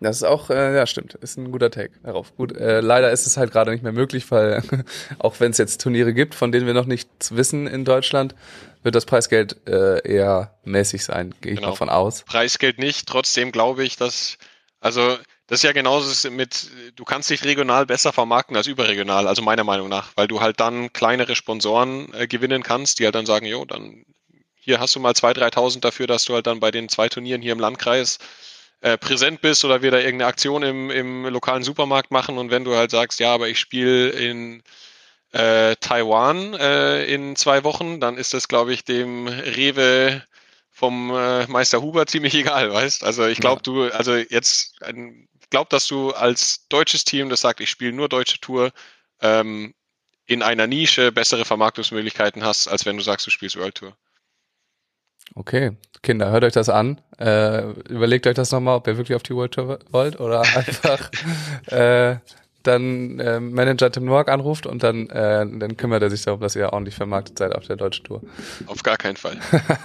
[0.00, 1.14] Das ist auch, äh, ja, stimmt.
[1.14, 2.34] Ist ein guter Take darauf.
[2.36, 4.62] Gut, äh, leider ist es halt gerade nicht mehr möglich, weil
[5.18, 8.34] auch wenn es jetzt Turniere gibt, von denen wir noch nichts wissen in Deutschland,
[8.82, 11.70] wird das Preisgeld äh, eher mäßig sein, gehe ich Genau.
[11.70, 12.22] mal von aus.
[12.24, 13.06] Preisgeld nicht.
[13.08, 14.36] Trotzdem glaube ich, dass,
[14.80, 19.42] also das ist ja genauso mit, du kannst dich regional besser vermarkten als überregional, also
[19.42, 23.26] meiner Meinung nach, weil du halt dann kleinere Sponsoren äh, gewinnen kannst, die halt dann
[23.26, 24.04] sagen, jo, dann
[24.56, 27.42] hier hast du mal 2.000, 3.000 dafür, dass du halt dann bei den zwei Turnieren
[27.42, 28.18] hier im Landkreis
[28.84, 32.64] äh, präsent bist oder wir da irgendeine Aktion im, im lokalen Supermarkt machen und wenn
[32.64, 34.62] du halt sagst, ja, aber ich spiele in
[35.32, 40.22] äh, Taiwan äh, in zwei Wochen, dann ist das, glaube ich, dem Rewe
[40.70, 43.04] vom äh, Meister Huber ziemlich egal, weißt?
[43.04, 47.60] Also ich glaube, du, also jetzt, ich glaube, dass du als deutsches Team, das sagt,
[47.60, 48.70] ich spiele nur deutsche Tour,
[49.22, 49.72] ähm,
[50.26, 53.96] in einer Nische bessere Vermarktungsmöglichkeiten hast, als wenn du sagst, du spielst World Tour.
[55.34, 57.00] Okay, Kinder, hört euch das an.
[57.18, 61.10] Äh, überlegt euch das nochmal, ob ihr wirklich auf die World Tour wollt oder einfach
[61.66, 62.16] äh,
[62.64, 66.56] dann äh, Manager Tim Noack anruft und dann, äh, dann kümmert er sich darum, dass
[66.56, 68.22] ihr ordentlich vermarktet seid auf der deutschen Tour.
[68.66, 69.38] Auf gar keinen Fall.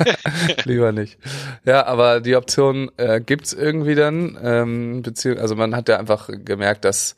[0.64, 1.18] Lieber nicht.
[1.66, 4.38] Ja, aber die Option äh, gibt's irgendwie dann.
[4.42, 7.16] Ähm, beziehungsweise, also man hat ja einfach gemerkt, dass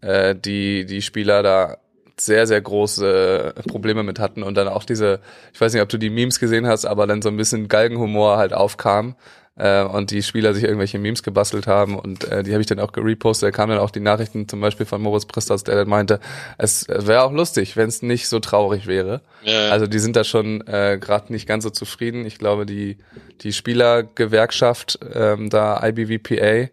[0.00, 1.78] äh, die, die Spieler da
[2.16, 5.20] sehr, sehr große Probleme mit hatten und dann auch diese,
[5.52, 8.36] ich weiß nicht, ob du die Memes gesehen hast, aber dann so ein bisschen Galgenhumor
[8.36, 9.14] halt aufkam
[9.56, 12.80] äh, und die Spieler sich irgendwelche Memes gebastelt haben und äh, die habe ich dann
[12.80, 13.48] auch gerepostet.
[13.48, 16.20] Da kamen dann auch die Nachrichten zum Beispiel von Moritz Pristos, der dann meinte,
[16.58, 19.20] es wäre auch lustig, wenn es nicht so traurig wäre.
[19.42, 22.24] Ja, Also die sind da schon äh, gerade nicht ganz so zufrieden.
[22.24, 22.98] Ich glaube, die,
[23.42, 26.70] die Spielergewerkschaft, ähm, da IBVPA,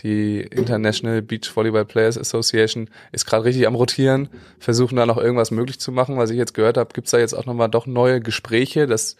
[0.00, 4.28] die International Beach Volleyball Players Association, ist gerade richtig am Rotieren,
[4.58, 6.16] versuchen da noch irgendwas möglich zu machen.
[6.16, 9.16] Was ich jetzt gehört habe, gibt's da jetzt auch nochmal doch neue Gespräche, dass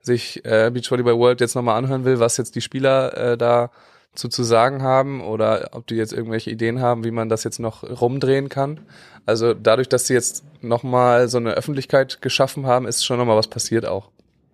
[0.00, 3.70] sich äh, Beach Volleyball World jetzt nochmal anhören will, was jetzt die Spieler äh, da
[4.14, 7.58] zu, zu sagen haben oder ob die jetzt irgendwelche Ideen haben, wie man das jetzt
[7.58, 8.80] noch rumdrehen kann.
[9.26, 13.48] Also dadurch, dass sie jetzt nochmal so eine Öffentlichkeit geschaffen haben, ist schon nochmal was
[13.48, 14.10] passiert auch.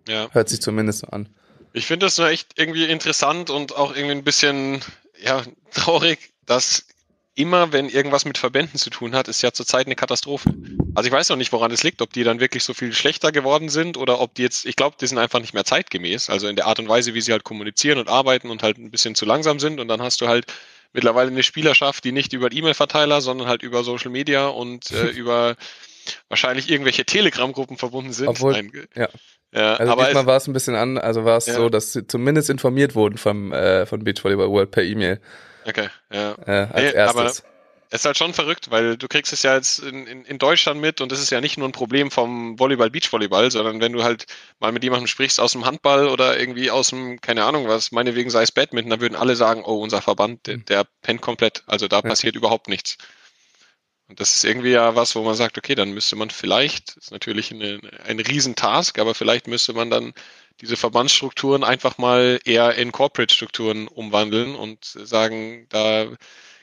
[0.09, 0.29] ja.
[0.33, 1.29] Hört sich zumindest so an.
[1.75, 4.81] Ich finde das nur echt irgendwie interessant und auch irgendwie ein bisschen
[5.25, 6.87] ja, traurig, dass
[7.35, 10.55] immer, wenn irgendwas mit Verbänden zu tun hat, ist ja zurzeit eine Katastrophe.
[10.95, 13.33] Also ich weiß noch nicht, woran es liegt, ob die dann wirklich so viel schlechter
[13.33, 16.29] geworden sind oder ob die jetzt, ich glaube, die sind einfach nicht mehr zeitgemäß.
[16.29, 18.91] Also in der Art und Weise, wie sie halt kommunizieren und arbeiten und halt ein
[18.91, 20.45] bisschen zu langsam sind und dann hast du halt
[20.93, 25.57] mittlerweile eine Spielerschaft, die nicht über E-Mail-Verteiler, sondern halt über Social Media und äh, über
[26.29, 28.29] wahrscheinlich irgendwelche Telegram-Gruppen verbunden sind.
[28.29, 29.09] Obwohl- Nein, ja.
[29.55, 31.55] ja, Also aber diesmal es, war es ein bisschen an, also war es Ja.
[31.55, 35.21] so, dass sie zumindest informiert wurden vom äh, von Beach Volleyball World per E-Mail
[35.67, 36.35] okay, ja.
[36.47, 37.45] äh, als aber- erstes.
[37.95, 40.81] Es ist halt schon verrückt, weil du kriegst es ja jetzt in, in, in Deutschland
[40.81, 44.03] mit und das ist ja nicht nur ein Problem vom Volleyball, Beachvolleyball, sondern wenn du
[44.03, 44.25] halt
[44.61, 48.31] mal mit jemandem sprichst aus dem Handball oder irgendwie aus dem, keine Ahnung was, meinetwegen
[48.31, 51.65] sei es Badminton, dann würden alle sagen, oh, unser Verband, der, der pennt komplett.
[51.67, 52.97] Also da passiert überhaupt nichts.
[54.12, 57.12] Und das ist irgendwie ja was, wo man sagt, okay, dann müsste man vielleicht, ist
[57.12, 60.12] natürlich eine, ein Riesentask, aber vielleicht müsste man dann
[60.61, 66.09] diese Verbandsstrukturen einfach mal eher in Corporate-Strukturen umwandeln und sagen, da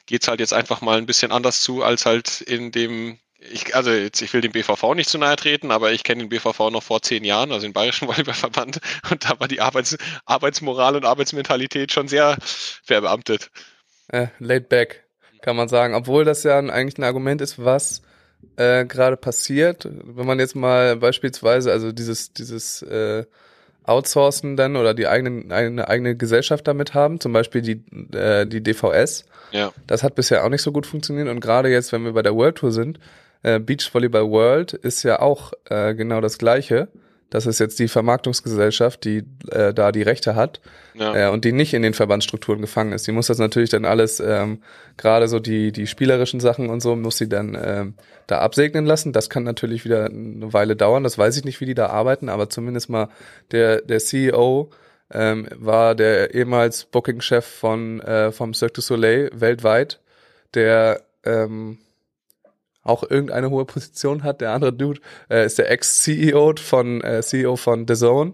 [0.05, 3.89] geht's halt jetzt einfach mal ein bisschen anders zu, als halt in dem, ich, also
[3.89, 6.83] jetzt, ich will dem BVV nicht zu nahe treten, aber ich kenne den BVV noch
[6.83, 11.91] vor zehn Jahren, also den Bayerischen Volleyballverband, und da war die Arbeits, Arbeitsmoral und Arbeitsmentalität
[11.91, 12.38] schon sehr
[12.83, 13.49] verbeamtet.
[14.09, 15.09] Äh, laid back,
[15.41, 15.93] kann man sagen.
[15.93, 18.02] Obwohl das ja eigentlich ein Argument ist, was
[18.56, 19.88] äh, gerade passiert.
[19.91, 23.25] Wenn man jetzt mal beispielsweise, also dieses, dieses äh,
[23.84, 27.84] Outsourcen dann oder die eigenen, eine eigene Gesellschaft damit haben, zum Beispiel die,
[28.15, 31.91] äh, die DVS, Ja, das hat bisher auch nicht so gut funktioniert und gerade jetzt,
[31.91, 32.99] wenn wir bei der World Tour sind,
[33.41, 36.89] äh, Beach Volleyball World ist ja auch äh, genau das Gleiche.
[37.29, 40.59] Das ist jetzt die Vermarktungsgesellschaft, die äh, da die Rechte hat
[40.95, 43.05] ja, äh, und die nicht in den Verbandsstrukturen gefangen ist.
[43.05, 44.63] Die muss das natürlich dann alles, ähm,
[44.97, 47.93] gerade so die, die spielerischen Sachen und so, muss sie dann ähm,
[48.27, 49.13] da absegnen lassen.
[49.13, 51.03] Das kann natürlich wieder eine Weile dauern.
[51.03, 53.09] Das weiß ich nicht, wie die da arbeiten, aber zumindest mal
[53.51, 54.71] der, der CEO
[55.11, 59.99] ähm, war der ehemals Booking-Chef von äh, vom Cirque du Soleil weltweit,
[60.53, 61.79] der ähm,
[62.89, 64.41] auch irgendeine hohe Position hat.
[64.41, 64.99] Der andere Dude
[65.30, 68.34] äh, ist der Ex-CEO von äh, CEO von The Zone.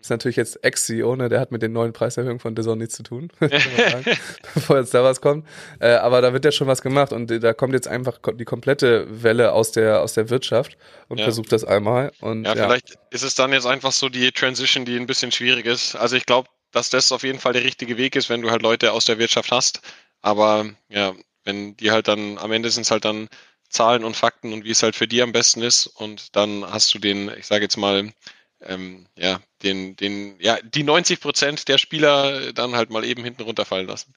[0.00, 1.28] ist natürlich jetzt Ex-CEO, ne?
[1.30, 3.30] der hat mit den neuen Preiserhöhungen von DAZN nichts zu tun,
[4.54, 5.46] bevor jetzt da was kommt.
[5.80, 9.06] Äh, aber da wird ja schon was gemacht und da kommt jetzt einfach die komplette
[9.22, 10.76] Welle aus der, aus der Wirtschaft
[11.08, 11.24] und Ja.
[11.24, 12.12] versucht das einmal.
[12.20, 15.32] Und, Ja, ja, vielleicht ist es dann jetzt einfach so die Transition, die ein bisschen
[15.32, 15.96] schwierig ist.
[15.96, 18.60] Also ich glaube, dass das auf jeden Fall der richtige Weg ist, wenn du halt
[18.62, 19.80] Leute aus der Wirtschaft hast.
[20.20, 21.12] Aber ja,
[21.44, 23.28] wenn die halt dann, am Ende sind es halt dann
[23.74, 25.86] Zahlen und Fakten und wie es halt für die am besten ist.
[25.86, 28.12] Und dann hast du den, ich sage jetzt mal,
[28.62, 33.42] ähm, ja, den, den, ja, die 90 Prozent der Spieler dann halt mal eben hinten
[33.42, 34.14] runterfallen lassen.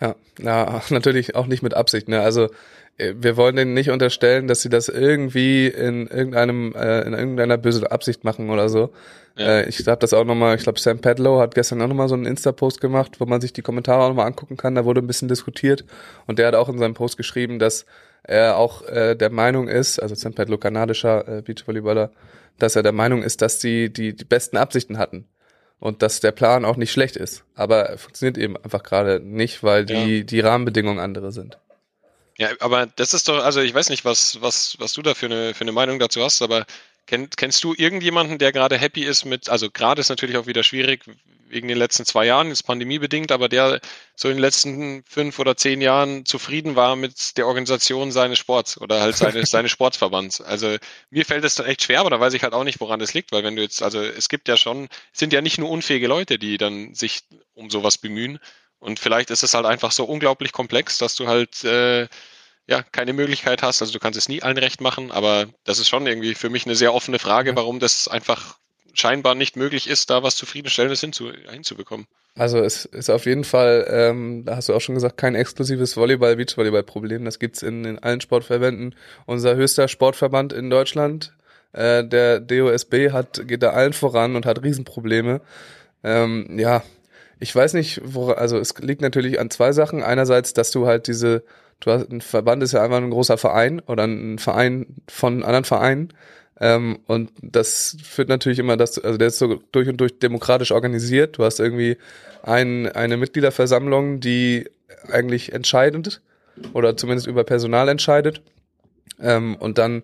[0.00, 2.08] Ja, ja, natürlich auch nicht mit Absicht.
[2.08, 2.20] Ne?
[2.20, 2.50] Also
[2.96, 7.58] äh, wir wollen denen nicht unterstellen, dass sie das irgendwie in irgendeinem äh, in irgendeiner
[7.58, 8.92] bösen Absicht machen oder so.
[9.36, 9.60] Ja.
[9.60, 12.14] Äh, ich habe das auch nochmal, ich glaube Sam Padlow hat gestern auch nochmal so
[12.14, 14.74] einen Insta-Post gemacht, wo man sich die Kommentare auch nochmal angucken kann.
[14.74, 15.84] Da wurde ein bisschen diskutiert
[16.26, 17.86] und der hat auch in seinem Post geschrieben, dass
[18.24, 22.10] er auch äh, der Meinung ist, also Sam Padlow, kanadischer äh, Beachvolleyballer,
[22.58, 25.28] dass er der Meinung ist, dass die, die die besten Absichten hatten
[25.78, 27.44] und dass der Plan auch nicht schlecht ist.
[27.54, 31.58] Aber er funktioniert eben einfach gerade nicht, weil die, die Rahmenbedingungen andere sind.
[32.36, 35.26] Ja, aber das ist doch, also ich weiß nicht, was, was, was du da für
[35.26, 36.64] eine, für eine Meinung dazu hast, aber
[37.06, 40.62] kenn, kennst du irgendjemanden, der gerade happy ist mit, also gerade ist natürlich auch wieder
[40.62, 41.04] schwierig
[41.48, 43.80] wegen den letzten zwei Jahren, ist pandemiebedingt, aber der
[44.16, 48.80] so in den letzten fünf oder zehn Jahren zufrieden war mit der Organisation seines Sports
[48.80, 50.40] oder halt seines, seines Sportsverbands.
[50.40, 50.76] Also
[51.10, 53.14] mir fällt es dann echt schwer, aber da weiß ich halt auch nicht, woran das
[53.14, 55.70] liegt, weil wenn du jetzt, also es gibt ja schon, es sind ja nicht nur
[55.70, 57.20] unfähige Leute, die dann sich
[57.54, 58.38] um sowas bemühen,
[58.84, 62.06] und vielleicht ist es halt einfach so unglaublich komplex, dass du halt äh,
[62.66, 63.82] ja keine Möglichkeit hast.
[63.82, 66.66] Also du kannst es nie allen recht machen, aber das ist schon irgendwie für mich
[66.66, 68.56] eine sehr offene Frage, warum das einfach
[68.94, 72.06] scheinbar nicht möglich ist, da was zufriedenstellendes hinzu, hinzubekommen.
[72.36, 75.96] Also es ist auf jeden Fall, ähm, da hast du auch schon gesagt, kein exklusives
[75.96, 77.24] Volleyball-Beachvolleyball-Problem.
[77.24, 78.94] Das gibt's in, in allen Sportverbänden.
[79.26, 81.32] Unser höchster Sportverband in Deutschland,
[81.72, 85.42] äh, der DOSB, hat, geht da allen voran und hat Riesenprobleme.
[86.02, 86.82] Ähm, ja,
[87.38, 90.02] ich weiß nicht, wo, also es liegt natürlich an zwei Sachen.
[90.02, 91.44] Einerseits, dass du halt diese,
[91.80, 95.64] du hast, ein Verband ist ja einfach ein großer Verein oder ein Verein von anderen
[95.64, 96.12] Vereinen.
[96.60, 100.72] Ähm, und das führt natürlich immer das, also der ist so durch und durch demokratisch
[100.72, 101.38] organisiert.
[101.38, 101.96] Du hast irgendwie
[102.42, 104.68] ein, eine Mitgliederversammlung, die
[105.10, 106.20] eigentlich entscheidet
[106.72, 108.42] oder zumindest über Personal entscheidet.
[109.20, 110.02] Ähm, und dann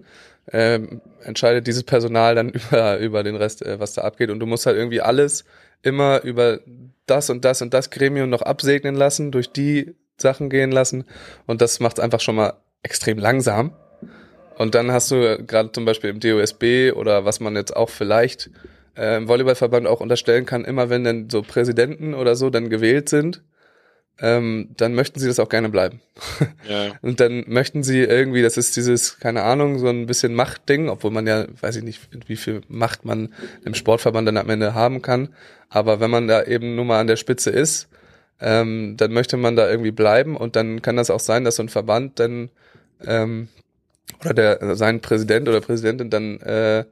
[0.53, 4.31] ähm, entscheidet dieses Personal dann über, über den Rest, äh, was da abgeht.
[4.31, 5.45] Und du musst halt irgendwie alles
[5.83, 6.61] immer über
[7.07, 11.05] das und das und das Gremium noch absegnen lassen, durch die Sachen gehen lassen.
[11.47, 13.73] Und das macht es einfach schon mal extrem langsam.
[14.57, 18.51] Und dann hast du gerade zum Beispiel im DOSB oder was man jetzt auch vielleicht
[18.97, 23.09] äh, im Volleyballverband auch unterstellen kann, immer wenn dann so Präsidenten oder so dann gewählt
[23.09, 23.43] sind,
[24.21, 26.01] ähm, dann möchten sie das auch gerne bleiben.
[26.69, 30.89] Ja, Und dann möchten sie irgendwie, das ist dieses, keine Ahnung, so ein bisschen Machtding,
[30.89, 34.75] obwohl man ja, weiß ich nicht, wie viel Macht man im Sportverband dann am Ende
[34.75, 35.31] haben kann.
[35.69, 37.89] Aber wenn man da eben nur mal an der Spitze ist,
[38.41, 41.63] ähm, dann möchte man da irgendwie bleiben und dann kann das auch sein, dass so
[41.63, 42.51] ein Verband dann
[43.05, 43.49] ähm,
[44.21, 46.85] oder der sein Präsident oder Präsidentin dann äh,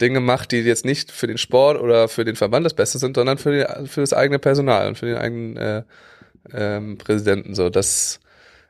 [0.00, 3.16] Dinge macht, die jetzt nicht für den Sport oder für den Verband das Beste sind,
[3.16, 5.82] sondern für, die, für das eigene Personal und für den eigenen äh,
[6.52, 7.54] ähm, Präsidenten.
[7.54, 8.20] So, das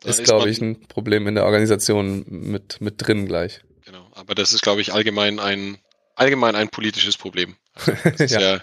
[0.02, 3.60] Dann ist, ist glaube ich, ein Problem in der Organisation mit, mit drin gleich.
[3.84, 4.06] genau.
[4.14, 5.78] Aber das ist, glaube ich, allgemein ein
[6.14, 7.56] allgemein ein politisches Problem.
[7.74, 7.92] Also,
[8.26, 8.40] Ja.
[8.40, 8.60] ja.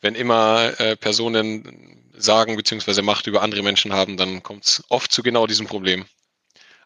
[0.00, 3.02] wenn immer äh, Personen sagen bzw.
[3.02, 6.04] Macht über andere Menschen haben, dann kommt es oft zu genau diesem Problem.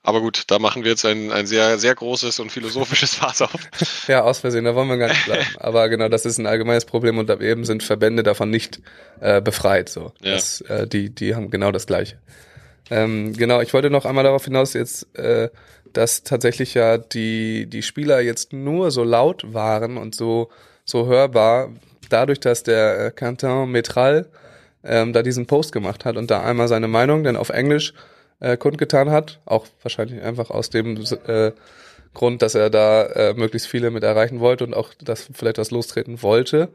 [0.05, 3.53] Aber gut, da machen wir jetzt ein, ein sehr, sehr großes und philosophisches Fass auf.
[4.09, 5.47] Ja, aus Versehen, da wollen wir gar nicht bleiben.
[5.59, 8.81] Aber genau, das ist ein allgemeines Problem und eben sind Verbände davon nicht
[9.21, 9.89] äh, befreit.
[9.89, 10.33] So, Ja.
[10.33, 12.19] das, äh, die, die haben genau das Gleiche.
[12.91, 15.51] Ähm, genau, ich wollte noch einmal darauf hinaus jetzt, äh,
[15.93, 20.51] dass tatsächlich ja die die Spieler jetzt nur so laut waren und so
[20.85, 21.71] so hörbar,
[22.09, 24.29] dadurch, dass der äh, Quentin Metral
[24.85, 27.95] ähm, da diesen Post gemacht hat und da einmal seine Meinung dann auf Englisch
[28.41, 31.53] äh, kundgetan hat, auch wahrscheinlich einfach aus dem äh,
[32.15, 35.71] Grund, dass er da äh, möglichst viele mit erreichen wollte und auch das vielleicht was
[35.71, 36.69] lostreten wollte.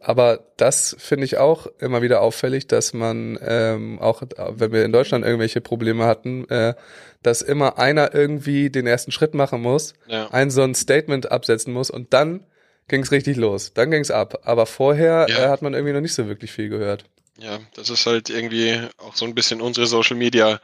[0.00, 4.92] Aber das finde ich auch immer wieder auffällig, dass man ähm, auch, wenn wir in
[4.92, 6.74] Deutschland irgendwelche Probleme hatten, äh,
[7.22, 10.28] dass immer einer irgendwie den ersten Schritt machen muss, Ja.
[10.30, 12.44] ein so ein Statement absetzen muss und dann
[12.86, 13.72] ging es richtig los.
[13.74, 14.42] Dann ging es ab.
[14.44, 15.46] Aber vorher Ja.
[15.46, 17.04] äh, hat man irgendwie noch nicht so wirklich viel gehört.
[17.38, 20.60] Ja, das ist halt irgendwie auch so ein bisschen unsere Social Media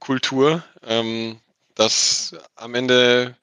[0.00, 1.40] Kultur, ähm,
[1.74, 3.36] dass am Ende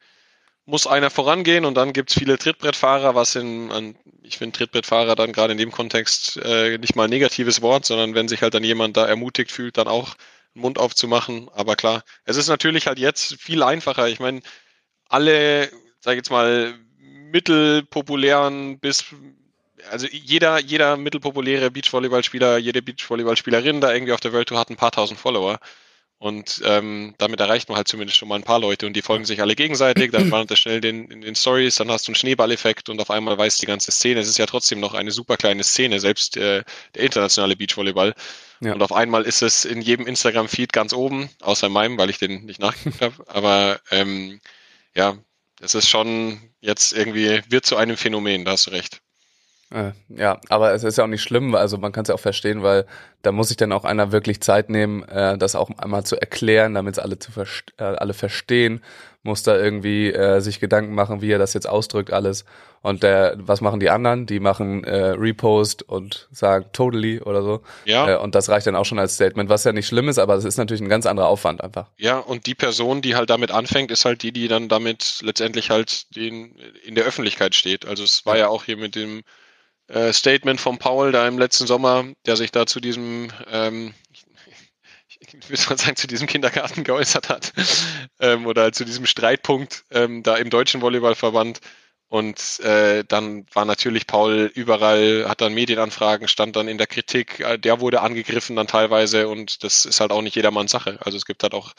[0.65, 5.33] muss einer vorangehen und dann gibt's viele Trittbrettfahrer, was in, an, ich finde Trittbrettfahrer dann
[5.33, 8.63] gerade in dem Kontext äh, nicht mal ein negatives Wort, sondern wenn sich halt dann
[8.63, 10.15] jemand da ermutigt fühlt, dann auch
[10.55, 11.49] den Mund aufzumachen.
[11.53, 14.09] Aber klar, es ist natürlich halt jetzt viel einfacher.
[14.09, 14.41] Ich meine,
[15.09, 15.69] alle,
[16.01, 19.05] sag ich jetzt mal, mittelpopulären bis
[19.89, 24.75] also jeder, jeder mittelpopuläre Beachvolleyballspieler, jede Beachvolleyballspielerin da irgendwie auf der World Tour hat ein
[24.75, 25.59] paar tausend Follower.
[26.23, 29.25] Und ähm, damit erreicht man halt zumindest schon mal ein paar Leute und die folgen
[29.25, 32.15] sich alle gegenseitig, dann wandert er schnell den, in den Stories, dann hast du einen
[32.15, 34.21] Schneeballeffekt und auf einmal weiß die ganze Szene.
[34.21, 36.63] Es ist ja trotzdem noch eine super kleine Szene, selbst äh,
[36.95, 38.13] der internationale Beachvolleyball.
[38.61, 38.73] Ja.
[38.73, 42.19] Und auf einmal ist es in jedem Instagram-Feed ganz oben, außer in meinem, weil ich
[42.19, 43.15] den nicht nachgeguckt habe.
[43.27, 44.39] Aber ähm,
[44.95, 45.17] ja,
[45.59, 49.01] es ist schon jetzt irgendwie, wird zu einem Phänomen, da hast du recht.
[49.73, 52.19] Äh, ja, aber es ist ja auch nicht schlimm, also man kann es ja auch
[52.19, 52.85] verstehen, weil
[53.23, 56.75] da muss sich dann auch einer wirklich Zeit nehmen, äh, das auch einmal zu erklären,
[56.75, 58.83] damit es alle zu verst äh, alle verstehen,
[59.23, 62.45] muss da irgendwie äh, sich Gedanken machen, wie er das jetzt ausdrückt alles.
[62.81, 64.25] Und der, was machen die anderen?
[64.27, 67.61] Die machen äh, Repost und sagen totally oder so.
[67.85, 68.11] Ja.
[68.11, 70.35] Äh, und das reicht dann auch schon als Statement, was ja nicht schlimm ist, aber
[70.35, 71.87] es ist natürlich ein ganz anderer Aufwand einfach.
[71.97, 75.71] Ja, und die Person, die halt damit anfängt, ist halt die, die dann damit letztendlich
[75.71, 77.87] halt den, in der Öffentlichkeit steht.
[77.87, 79.23] Also es war ja auch hier mit dem
[79.93, 83.93] äh, Statement von Paul da im letzten Sommer, der sich da zu diesem, ähm,
[85.19, 87.53] ich würde mal sagen, zu diesem Kindergarten geäußert hat
[88.19, 91.59] ähm, oder zu diesem Streitpunkt ähm, da im deutschen Volleyballverband.
[92.09, 97.39] Und äh, dann war natürlich Paul überall, hat dann Medienanfragen, stand dann in der Kritik,
[97.39, 100.99] äh, der wurde angegriffen dann teilweise und das ist halt auch nicht jedermanns Sache.
[101.01, 101.73] Also es gibt halt auch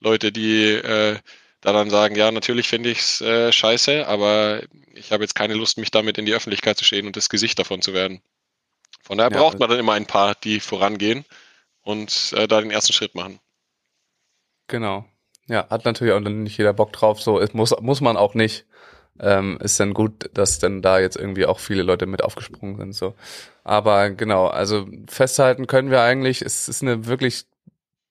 [0.00, 1.18] Leute, die äh,
[1.60, 4.62] da dann sagen, ja, natürlich finde ich es äh, scheiße, aber
[4.94, 7.58] ich habe jetzt keine Lust, mich damit in die Öffentlichkeit zu stehen und das Gesicht
[7.58, 8.20] davon zu werden.
[9.02, 11.24] Von daher ja, braucht man dann immer ein paar, die vorangehen
[11.82, 13.40] und äh, da den ersten Schritt machen.
[14.68, 15.06] Genau.
[15.46, 17.22] Ja, hat natürlich auch nicht jeder Bock drauf.
[17.22, 18.66] So, es muss, muss man auch nicht.
[19.20, 22.92] Ähm, ist dann gut, dass dann da jetzt irgendwie auch viele Leute mit aufgesprungen sind.
[22.92, 23.14] So,
[23.64, 26.40] aber genau, also festhalten können wir eigentlich.
[26.42, 27.46] Es ist eine wirklich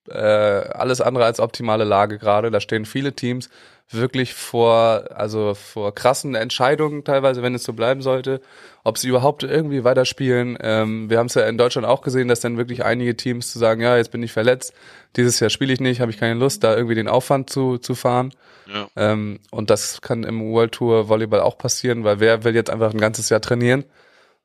[0.10, 2.52] äh, alles andere als optimale Lage gerade.
[2.52, 3.50] Da stehen viele Teams
[3.89, 8.41] wirklich vor, also vor krassen Entscheidungen teilweise, wenn es so bleiben sollte,
[8.84, 10.58] ob sie überhaupt irgendwie weiterspielen.
[10.62, 13.60] Ähm, wir haben es ja in Deutschland auch gesehen, dass dann wirklich einige Teams zu
[13.60, 14.74] sagen, ja, jetzt bin ich verletzt,
[15.15, 17.96] dieses Jahr spiele ich nicht, habe ich keine Lust, da irgendwie den Aufwand zu, zu
[17.96, 18.34] fahren.
[18.67, 18.89] Ja.
[18.98, 22.93] Ähm, und das kann im World Tour Volleyball auch passieren, weil wer will jetzt einfach
[22.93, 23.86] ein ganzes Jahr trainieren?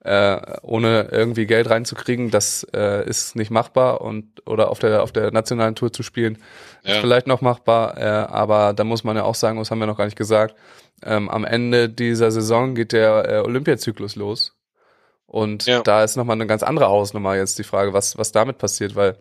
[0.04, 5.12] Äh, ohne irgendwie Geld reinzukriegen, das äh, ist nicht machbar und oder auf der auf
[5.12, 6.38] der nationalen Tour zu spielen
[6.82, 6.94] ja.
[6.94, 9.86] ist vielleicht noch machbar, äh, aber da muss man ja auch sagen, das haben wir
[9.86, 10.56] noch gar nicht gesagt.
[11.04, 14.56] Ähm, am Ende dieser Saison geht der äh, Olympiazyklus los
[15.26, 15.82] und ja.
[15.82, 19.16] da ist nochmal eine ganz andere Hausnummer jetzt die Frage, was was damit passiert, weil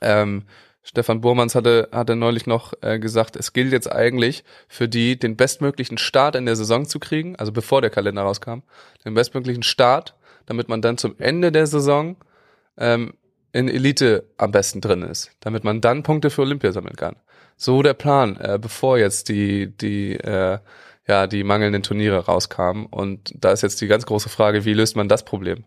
[0.00, 0.44] ähm,
[0.86, 5.36] Stefan Burmanns hatte, hatte neulich noch äh, gesagt, es gilt jetzt eigentlich für die, den
[5.36, 8.60] bestmöglichen Start in der Saison zu kriegen, also bevor der Kalender rauskam,
[9.04, 10.14] den bestmöglichen Start,
[10.46, 12.14] damit man dann zum Ende der Saison
[12.78, 13.14] ähm,
[13.50, 17.16] in Elite am besten drin ist, damit man dann Punkte für Olympia sammeln kann.
[17.56, 20.58] So der Plan, äh, bevor jetzt die, die, äh,
[21.08, 22.86] ja, die mangelnden Turniere rauskamen.
[22.86, 25.64] Und da ist jetzt die ganz große Frage, wie löst man das Problem?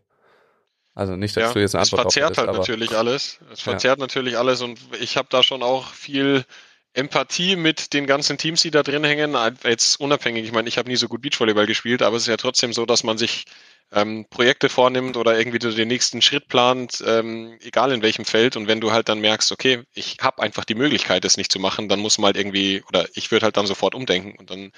[0.99, 3.39] Also nicht, dass ja, du jetzt eine Antwort Es verzerrt halt natürlich alles.
[3.53, 4.03] Es verzerrt ja.
[4.03, 6.43] natürlich alles und ich habe da schon auch viel
[6.91, 9.33] Empathie mit den ganzen Teams, die da drin hängen.
[9.63, 12.35] Jetzt unabhängig, ich meine, ich habe nie so gut Beachvolleyball gespielt, aber es ist ja
[12.35, 13.45] trotzdem so, dass man sich
[13.91, 18.55] ähm, Projekte vornimmt oder irgendwie so den nächsten Schritt plant, ähm, egal in welchem Feld.
[18.55, 21.59] Und wenn du halt dann merkst, okay, ich habe einfach die Möglichkeit, das nicht zu
[21.59, 24.71] machen, dann muss man halt irgendwie, oder ich würde halt dann sofort umdenken und dann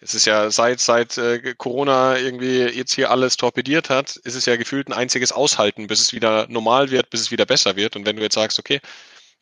[0.00, 4.46] es ist ja seit, seit äh, Corona irgendwie jetzt hier alles torpediert hat, ist es
[4.46, 7.96] ja gefühlt ein einziges Aushalten, bis es wieder normal wird, bis es wieder besser wird.
[7.96, 8.80] Und wenn du jetzt sagst, okay,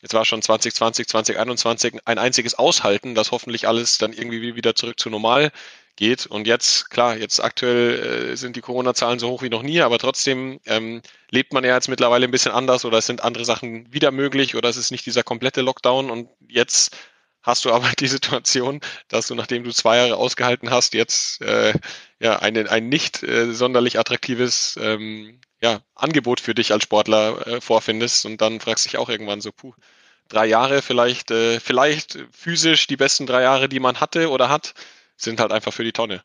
[0.02, 4.98] jetzt war schon 2020, 2021 ein einziges Aushalten, dass hoffentlich alles dann irgendwie wieder zurück
[5.00, 5.52] zu normal
[5.96, 6.26] geht.
[6.26, 9.98] Und jetzt, klar, jetzt aktuell äh, sind die Corona-Zahlen so hoch wie noch nie, aber
[9.98, 13.92] trotzdem ähm, lebt man ja jetzt mittlerweile ein bisschen anders oder es sind andere Sachen
[13.92, 16.96] wieder möglich oder es ist nicht dieser komplette Lockdown und jetzt
[17.42, 21.72] hast du aber die Situation, dass du, nachdem du zwei Jahre ausgehalten hast, jetzt äh,
[22.20, 27.60] ja eine, ein nicht äh, sonderlich attraktives ähm, ja, Angebot für dich als Sportler äh,
[27.60, 29.74] vorfindest und dann fragst du dich auch irgendwann so, puh,
[30.28, 34.74] drei Jahre vielleicht, äh, vielleicht physisch die besten drei Jahre, die man hatte oder hat,
[35.16, 36.22] sind halt einfach für die Tonne.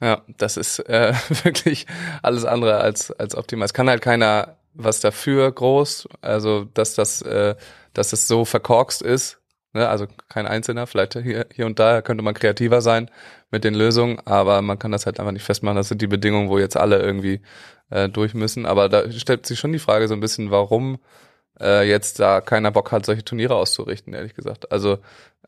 [0.00, 1.14] Ja, das ist äh,
[1.44, 1.86] wirklich
[2.22, 3.66] alles andere als, als optimal.
[3.66, 7.56] Es kann halt keiner was dafür groß, also dass das, äh,
[7.92, 9.39] dass es so verkorkst ist,
[9.72, 9.88] Ne?
[9.88, 13.10] Also kein Einzelner, vielleicht hier, hier und da könnte man kreativer sein
[13.50, 15.76] mit den Lösungen, aber man kann das halt einfach nicht festmachen.
[15.76, 17.40] Das sind die Bedingungen, wo jetzt alle irgendwie
[17.90, 18.66] äh, durch müssen.
[18.66, 20.98] Aber da stellt sich schon die Frage so ein bisschen, warum
[21.60, 24.72] äh, jetzt da keiner Bock hat, solche Turniere auszurichten, ehrlich gesagt.
[24.72, 24.98] Also,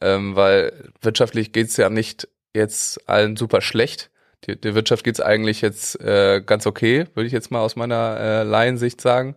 [0.01, 4.11] ähm, weil wirtschaftlich geht's ja nicht jetzt allen super schlecht.
[4.45, 8.19] Die, der Wirtschaft geht's eigentlich jetzt äh, ganz okay, würde ich jetzt mal aus meiner
[8.21, 9.37] äh, Laiensicht sagen.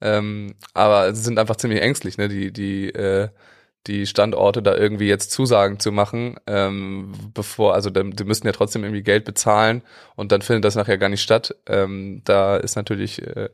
[0.00, 2.28] Ähm, aber sie sind einfach ziemlich ängstlich, ne?
[2.28, 3.28] Die, die äh,
[3.86, 8.84] die Standorte da irgendwie jetzt Zusagen zu machen, ähm, bevor, also die müssten ja trotzdem
[8.84, 9.82] irgendwie Geld bezahlen
[10.14, 11.54] und dann findet das nachher gar nicht statt.
[11.66, 13.50] Ähm, da ist natürlich, äh,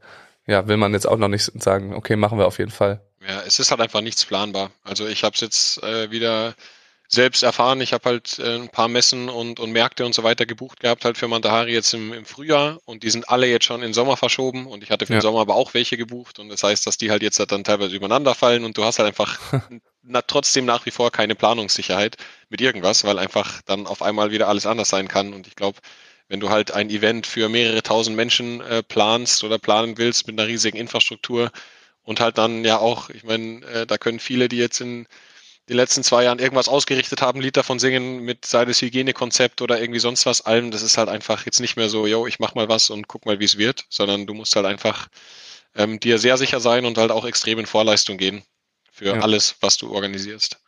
[0.47, 3.01] ja, will man jetzt auch noch nicht sagen, okay, machen wir auf jeden Fall.
[3.27, 4.71] Ja, es ist halt einfach nichts planbar.
[4.83, 6.55] Also ich habe es jetzt äh, wieder
[7.13, 7.81] selbst erfahren.
[7.83, 11.05] Ich habe halt äh, ein paar Messen und, und Märkte und so weiter gebucht gehabt,
[11.05, 14.17] halt für Mandahari jetzt im, im Frühjahr und die sind alle jetzt schon in Sommer
[14.17, 15.19] verschoben und ich hatte für ja.
[15.19, 17.65] den Sommer aber auch welche gebucht und das heißt, dass die halt jetzt halt dann
[17.65, 19.39] teilweise übereinander fallen und du hast halt einfach
[20.03, 22.17] na, trotzdem nach wie vor keine Planungssicherheit
[22.49, 25.79] mit irgendwas, weil einfach dann auf einmal wieder alles anders sein kann und ich glaube,
[26.29, 30.39] wenn du halt ein Event für mehrere tausend Menschen äh, planst oder planen willst mit
[30.39, 31.51] einer riesigen Infrastruktur
[32.03, 35.07] und halt dann ja auch, ich meine, äh, da können viele, die jetzt in
[35.69, 39.81] den letzten zwei Jahren irgendwas ausgerichtet haben, Lied davon singen mit sei das Hygienekonzept oder
[39.81, 40.71] irgendwie sonst was allem.
[40.71, 43.27] Das ist halt einfach jetzt nicht mehr so, yo, ich mach mal was und guck
[43.27, 45.09] mal, wie es wird, sondern du musst halt einfach
[45.77, 48.45] ähm, dir sehr sicher sein und halt auch extrem in Vorleistung gehen
[48.93, 49.21] für ja.
[49.21, 50.61] alles, was du organisierst.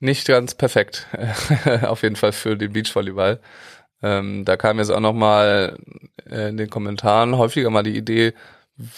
[0.00, 1.06] Nicht ganz perfekt,
[1.82, 3.40] auf jeden Fall für den Beachvolleyball.
[4.00, 5.76] Ähm, da kam jetzt auch noch mal
[6.24, 8.32] äh, in den Kommentaren häufiger mal die Idee,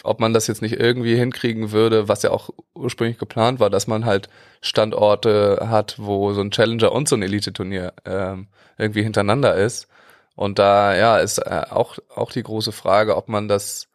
[0.03, 3.87] ob man das jetzt nicht irgendwie hinkriegen würde, was ja auch ursprünglich geplant war, dass
[3.87, 4.29] man halt
[4.61, 9.89] Standorte hat, wo so ein Challenger und so ein Elite-Turnier ähm, irgendwie hintereinander ist.
[10.37, 13.90] Und da ja ist äh, auch auch die große Frage, ob man das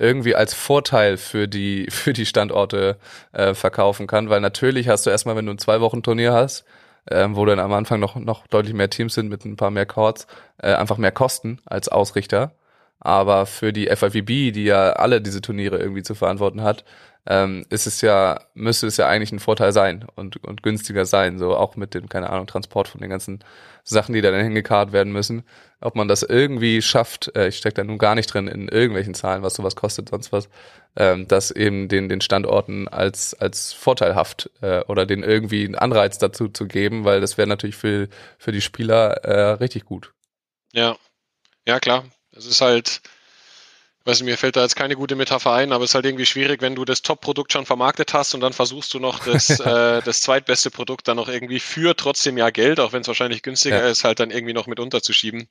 [0.00, 2.96] irgendwie als Vorteil für die für die Standorte
[3.32, 6.64] äh, verkaufen kann, weil natürlich hast du erstmal, wenn du ein zwei Wochen Turnier hast,
[7.10, 9.86] ähm, wo dann am Anfang noch noch deutlich mehr Teams sind mit ein paar mehr
[9.86, 10.26] Courts,
[10.58, 12.52] äh, einfach mehr Kosten als Ausrichter.
[13.00, 16.84] Aber für die FIVB, die ja alle diese Turniere irgendwie zu verantworten hat,
[17.26, 21.38] ähm, ist es ja, müsste es ja eigentlich ein Vorteil sein und, und günstiger sein,
[21.38, 23.44] so auch mit dem, keine Ahnung, Transport von den ganzen
[23.84, 25.44] Sachen, die da dann hingekarrt werden müssen.
[25.80, 29.14] Ob man das irgendwie schafft, äh, ich stecke da nun gar nicht drin in irgendwelchen
[29.14, 30.48] Zahlen, was sowas kostet, sonst was,
[30.96, 36.18] ähm, das eben den, den Standorten als, als vorteilhaft äh, oder den irgendwie einen Anreiz
[36.18, 38.08] dazu zu geben, weil das wäre natürlich für,
[38.38, 40.12] für die Spieler äh, richtig gut.
[40.72, 40.96] Ja,
[41.66, 43.02] ja klar, es ist halt,
[44.04, 46.26] weiß nicht, mir fällt da jetzt keine gute Metapher ein, aber es ist halt irgendwie
[46.26, 50.00] schwierig, wenn du das Top-Produkt schon vermarktet hast und dann versuchst du noch das, äh,
[50.02, 53.82] das zweitbeste Produkt dann noch irgendwie für trotzdem ja Geld, auch wenn es wahrscheinlich günstiger
[53.82, 53.88] ja.
[53.88, 55.48] ist, halt dann irgendwie noch mit unterzuschieben.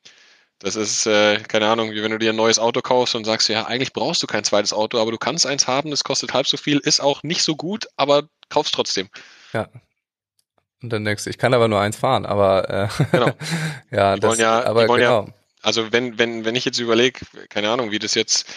[0.58, 3.48] Das ist, äh, keine Ahnung, wie wenn du dir ein neues Auto kaufst und sagst,
[3.48, 6.48] ja, eigentlich brauchst du kein zweites Auto, aber du kannst eins haben, das kostet halb
[6.48, 9.10] so viel, ist auch nicht so gut, aber kaufst trotzdem.
[9.54, 9.70] Ja.
[10.82, 13.32] Und dann denkst du, ich kann aber nur eins fahren, aber äh, genau.
[13.92, 14.98] ja, die das, ja, aber genau.
[14.98, 18.50] Ja, also wenn, wenn, wenn ich jetzt überlege, keine Ahnung, wie das jetzt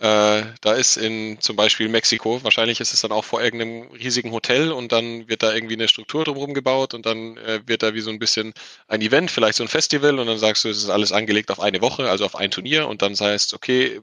[0.00, 4.32] äh, da ist in zum Beispiel Mexiko, wahrscheinlich ist es dann auch vor irgendeinem riesigen
[4.32, 7.92] Hotel und dann wird da irgendwie eine Struktur drumherum gebaut und dann äh, wird da
[7.92, 8.54] wie so ein bisschen
[8.88, 11.60] ein Event, vielleicht so ein Festival und dann sagst du, es ist alles angelegt auf
[11.60, 14.00] eine Woche, also auf ein Turnier und dann heißt, okay, äh,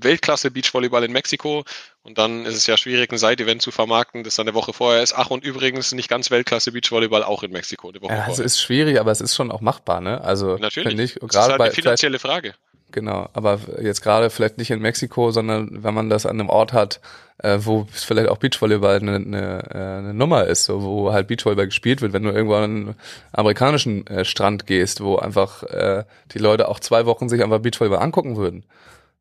[0.00, 1.64] Weltklasse Beachvolleyball in Mexiko
[2.02, 5.02] und dann ist es ja schwierig, ein Side-Event zu vermarkten, das dann eine Woche vorher
[5.02, 5.14] ist.
[5.14, 8.32] Ach, und übrigens nicht ganz Weltklasse Beachvolleyball auch in Mexiko eine Woche ja, vorher.
[8.32, 10.20] Es ist schwierig, aber es ist schon auch machbar, ne?
[10.22, 10.98] Also natürlich.
[10.98, 12.54] Ich, das ist halt eine finanzielle Frage.
[12.90, 16.72] Genau, aber jetzt gerade vielleicht nicht in Mexiko, sondern wenn man das an einem Ort
[16.72, 17.00] hat,
[17.36, 21.66] äh, wo vielleicht auch Beachvolleyball eine, eine, äh, eine Nummer ist, so, wo halt Beachvolleyball
[21.66, 22.94] gespielt wird, wenn du irgendwo an einen
[23.32, 28.02] amerikanischen äh, Strand gehst, wo einfach äh, die Leute auch zwei Wochen sich einfach Beachvolleyball
[28.02, 28.64] angucken würden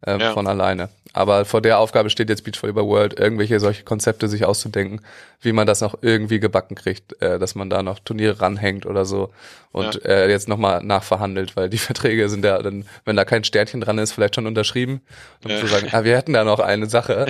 [0.06, 0.34] äh, ja.
[0.34, 0.90] von alleine.
[1.14, 5.02] Aber vor der Aufgabe steht jetzt Beach Volleyball World, irgendwelche solche Konzepte sich auszudenken,
[5.42, 9.06] wie man das noch irgendwie gebacken kriegt, äh, dass man da noch Turniere ranhängt oder
[9.06, 9.32] so
[9.72, 10.10] und ja.
[10.10, 13.98] äh, jetzt nochmal nachverhandelt, weil die Verträge sind ja dann, wenn da kein Sternchen dran
[13.98, 15.02] ist, vielleicht schon unterschrieben.
[15.44, 15.60] Und ja.
[15.60, 17.28] zu sagen, ah, wir hätten da noch eine Sache.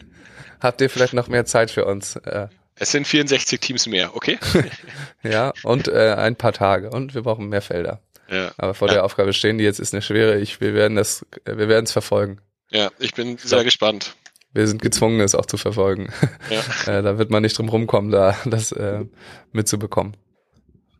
[0.60, 2.16] Habt ihr vielleicht noch mehr Zeit für uns?
[2.16, 4.38] Äh, es sind 64 Teams mehr, okay?
[5.22, 8.00] ja, und äh, ein paar Tage und wir brauchen mehr Felder.
[8.32, 8.52] Ja.
[8.56, 8.94] Aber vor ja.
[8.94, 10.40] der Aufgabe stehen die jetzt ist eine schwere.
[10.40, 12.40] Ich, wir werden das, wir werden es verfolgen.
[12.70, 14.16] Ja, ich bin sehr gespannt.
[14.54, 16.12] Wir sind gezwungen, es auch zu verfolgen.
[16.50, 16.98] Ja.
[16.98, 19.04] äh, da wird man nicht drum rumkommen, da das äh,
[19.52, 20.16] mitzubekommen.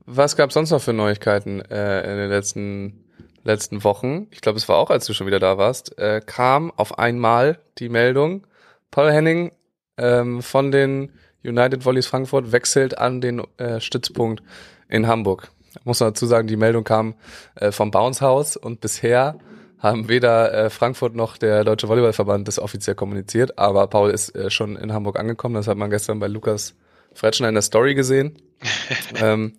[0.04, 3.04] Was gab es sonst noch für Neuigkeiten äh, in den letzten
[3.44, 4.28] letzten Wochen?
[4.30, 7.58] Ich glaube, es war auch, als du schon wieder da warst, äh, kam auf einmal
[7.78, 8.46] die Meldung,
[8.90, 9.52] Paul Henning
[9.96, 11.12] ähm, von den
[11.42, 14.42] United Volleys Frankfurt wechselt an den äh, Stützpunkt
[14.88, 15.50] in Hamburg
[15.84, 17.14] muss man dazu sagen, die Meldung kam
[17.54, 19.38] äh, vom Bounce House und bisher
[19.78, 24.48] haben weder äh, Frankfurt noch der Deutsche Volleyballverband das offiziell kommuniziert, aber Paul ist äh,
[24.48, 25.56] schon in Hamburg angekommen.
[25.56, 26.74] Das hat man gestern bei Lukas
[27.14, 28.36] Fretschner in der Story gesehen.
[29.16, 29.54] ähm,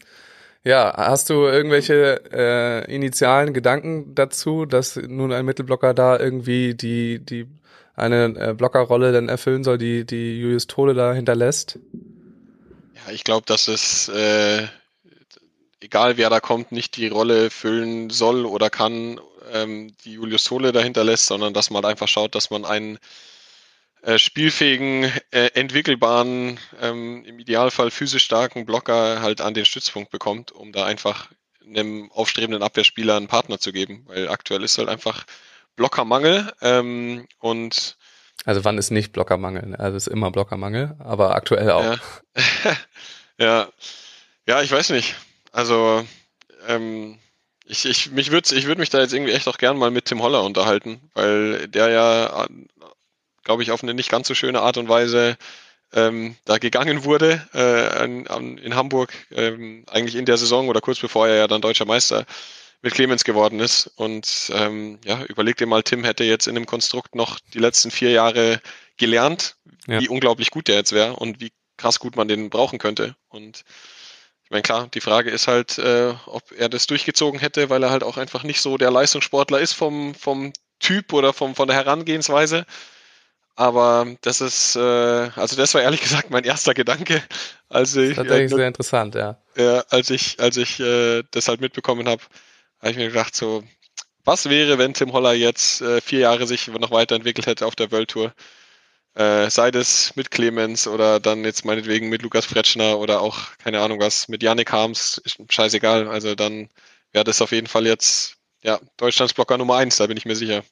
[0.64, 7.20] ja, hast du irgendwelche äh, initialen Gedanken dazu, dass nun ein Mittelblocker da irgendwie die
[7.20, 7.48] die
[7.96, 11.80] eine äh, Blockerrolle dann erfüllen soll, die die Julius Tole da hinterlässt?
[12.96, 14.64] Ja, ich glaube, dass es äh,
[15.84, 19.20] egal wer da kommt, nicht die Rolle füllen soll oder kann,
[19.52, 22.98] ähm, die Julius Tole dahinter lässt, sondern dass man halt einfach schaut, dass man einen
[24.02, 30.52] äh, spielfähigen, äh, entwickelbaren, ähm, im Idealfall physisch starken Blocker halt an den Stützpunkt bekommt,
[30.52, 31.30] um da einfach
[31.66, 34.04] einem aufstrebenden Abwehrspieler einen Partner zu geben.
[34.08, 35.26] Weil aktuell ist halt einfach
[35.76, 37.98] Blockermangel ähm, und
[38.46, 39.76] also wann ist nicht Blockermangel?
[39.78, 41.84] Also ist immer Blockermangel, aber aktuell auch.
[41.84, 41.98] Ja,
[43.38, 43.68] ja.
[44.48, 45.16] ja ich weiß nicht.
[45.54, 46.06] Also
[46.68, 47.18] ähm,
[47.66, 50.06] ich, ich, mich würd, ich würde mich da jetzt irgendwie echt auch gern mal mit
[50.06, 52.48] Tim Holler unterhalten, weil der ja,
[53.44, 55.38] glaube ich, auf eine nicht ganz so schöne Art und Weise
[55.94, 60.82] ähm, da gegangen wurde äh, an, an, in Hamburg, ähm, eigentlich in der Saison oder
[60.82, 62.26] kurz bevor er ja dann deutscher Meister
[62.82, 63.88] mit Clemens geworden ist.
[63.96, 67.92] Und ähm, ja, überleg dir mal, Tim hätte jetzt in dem Konstrukt noch die letzten
[67.92, 68.60] vier Jahre
[68.98, 69.56] gelernt,
[69.88, 70.00] ja.
[70.00, 73.16] wie unglaublich gut der jetzt wäre und wie krass gut man den brauchen könnte.
[73.30, 73.64] Und
[74.54, 78.04] meine, klar, die Frage ist halt, äh, ob er das durchgezogen hätte, weil er halt
[78.04, 82.66] auch einfach nicht so der Leistungssportler ist vom, vom Typ oder vom, von der Herangehensweise.
[83.56, 87.22] Aber das ist, äh, also das war ehrlich gesagt mein erster Gedanke,
[87.70, 88.16] als ich.
[88.16, 89.38] Tatsächlich äh, sehr interessant, ja.
[89.56, 92.24] Äh, als ich, als ich äh, das halt mitbekommen habe,
[92.80, 93.64] habe ich mir gedacht, so,
[94.26, 97.92] was wäre, wenn Tim Holler jetzt äh, vier Jahre sich noch weiterentwickelt hätte auf der
[97.92, 98.34] World Tour?
[99.16, 103.80] Äh, sei das mit Clemens oder dann jetzt meinetwegen mit Lukas Fretschner oder auch, keine
[103.82, 106.08] Ahnung was, mit Yannick Harms, scheißegal.
[106.08, 106.70] Also dann
[107.12, 110.36] wäre das auf jeden Fall jetzt, ja, Deutschlands Blocker Nummer eins, da bin ich mir
[110.36, 110.64] sicher.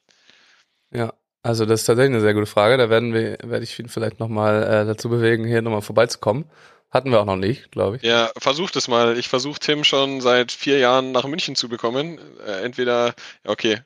[0.91, 1.13] Ja,
[1.43, 2.77] also das ist tatsächlich eine sehr gute Frage.
[2.77, 6.45] Da werden wir, werde ich ihn vielleicht nochmal äh, dazu bewegen, hier nochmal vorbeizukommen.
[6.91, 8.01] Hatten wir auch noch nicht, glaube ich.
[8.01, 9.17] Ja, versucht es mal.
[9.17, 12.19] Ich versuche Tim schon seit vier Jahren nach München zu bekommen.
[12.45, 13.13] Äh, entweder,
[13.45, 13.79] okay,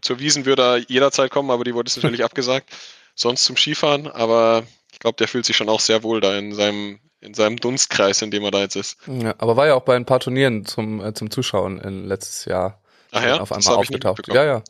[0.00, 2.70] zur Wiesen würde er jederzeit kommen, aber die wurde es natürlich abgesagt.
[3.14, 6.54] Sonst zum Skifahren, aber ich glaube, der fühlt sich schon auch sehr wohl da in
[6.54, 8.96] seinem in seinem Dunstkreis, in dem er da jetzt ist.
[9.06, 12.46] Ja, aber war ja auch bei ein paar Turnieren zum äh, zum Zuschauen in letztes
[12.46, 12.80] Jahr
[13.12, 13.40] Ach ja?
[13.40, 14.26] auf einmal aufgetaucht.
[14.28, 14.62] Ja, ja.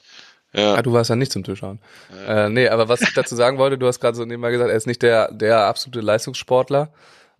[0.54, 0.74] Ja.
[0.74, 1.80] Ah, du warst ja nicht zum Zuschauen.
[2.14, 2.44] Ja.
[2.46, 4.76] Äh, nee, aber was ich dazu sagen wollte, du hast gerade so nebenbei gesagt, er
[4.76, 6.92] ist nicht der, der absolute Leistungssportler.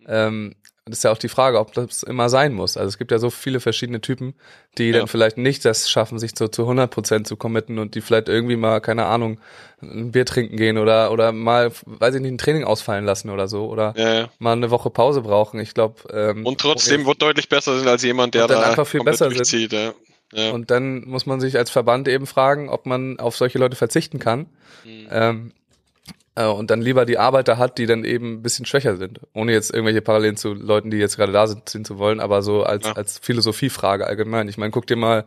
[0.07, 0.55] Ähm,
[0.85, 2.75] das ist ja auch die Frage, ob das immer sein muss.
[2.75, 4.33] Also es gibt ja so viele verschiedene Typen,
[4.77, 4.99] die ja.
[4.99, 8.27] dann vielleicht nicht das schaffen, sich so zu 100 Prozent zu committen und die vielleicht
[8.27, 9.39] irgendwie mal, keine Ahnung,
[9.81, 13.47] ein Bier trinken gehen oder, oder mal, weiß ich nicht, ein Training ausfallen lassen oder
[13.47, 14.29] so oder ja, ja.
[14.39, 15.61] mal eine Woche Pause brauchen.
[15.61, 16.01] Ich glaube.
[16.11, 19.31] Ähm, und trotzdem wird deutlich besser sind als jemand, der dann da einfach viel besser
[19.31, 19.71] sind.
[20.33, 20.51] Ja.
[20.51, 24.19] Und dann muss man sich als Verband eben fragen, ob man auf solche Leute verzichten
[24.19, 24.47] kann.
[24.83, 25.07] Mhm.
[25.11, 25.62] Ähm, äh,
[26.35, 29.19] und dann lieber die Arbeiter hat, die dann eben ein bisschen schwächer sind.
[29.33, 32.41] Ohne jetzt irgendwelche Parallelen zu Leuten, die jetzt gerade da sind, ziehen zu wollen, aber
[32.41, 32.93] so als, ja.
[32.93, 34.47] als Philosophiefrage allgemein.
[34.47, 35.25] Ich meine, guck dir mal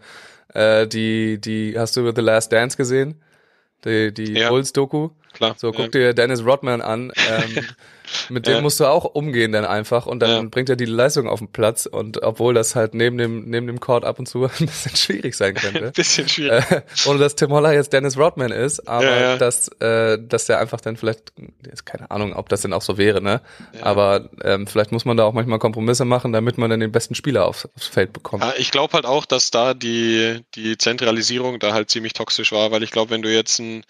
[0.53, 3.21] äh, die, die, hast du The Last Dance gesehen?
[3.85, 4.49] Die, die ja.
[4.49, 5.11] Bulls-Doku?
[5.37, 5.55] Klar.
[5.59, 5.89] So, guck ja.
[5.89, 7.13] dir Dennis Rodman an.
[7.29, 7.65] Ähm,
[8.29, 8.61] mit dem ja.
[8.61, 10.43] musst du auch umgehen dann einfach und dann ja.
[10.49, 13.81] bringt er die Leistung auf den Platz und obwohl das halt neben dem neben dem
[13.81, 15.87] Court ab und zu ein bisschen schwierig sein könnte.
[15.87, 16.65] ein bisschen schwierig.
[16.71, 20.81] Äh, ohne dass Tim Holler jetzt Dennis Rodman ist, aber dass äh, dass der einfach
[20.81, 21.33] dann vielleicht
[21.85, 23.41] keine Ahnung, ob das denn auch so wäre, ne?
[23.81, 27.15] Aber ähm, vielleicht muss man da auch manchmal Kompromisse machen, damit man dann den besten
[27.15, 28.45] Spieler aufs, aufs Feld bekommt.
[28.59, 32.83] Ich glaube halt auch, dass da die die Zentralisierung da halt ziemlich toxisch war, weil
[32.83, 33.85] ich glaube, wenn du jetzt ein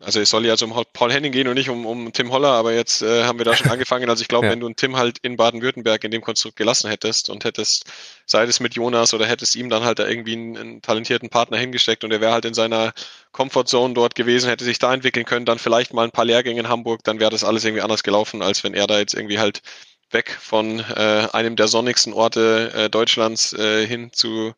[0.00, 2.50] also es soll ja also um Paul Henning gehen und nicht um, um Tim Holler,
[2.50, 4.10] aber jetzt äh, haben wir da schon angefangen.
[4.10, 4.52] Also ich glaube, ja.
[4.52, 7.84] wenn du einen Tim halt in Baden-Württemberg in dem Konstrukt gelassen hättest und hättest,
[8.26, 11.56] sei es mit Jonas oder hättest ihm dann halt da irgendwie einen, einen talentierten Partner
[11.56, 12.92] hingesteckt und er wäre halt in seiner
[13.30, 16.68] Comfortzone dort gewesen, hätte sich da entwickeln können, dann vielleicht mal ein paar Lehrgänge in
[16.68, 19.62] Hamburg, dann wäre das alles irgendwie anders gelaufen, als wenn er da jetzt irgendwie halt
[20.10, 24.52] weg von äh, einem der sonnigsten Orte äh, Deutschlands äh, hin zu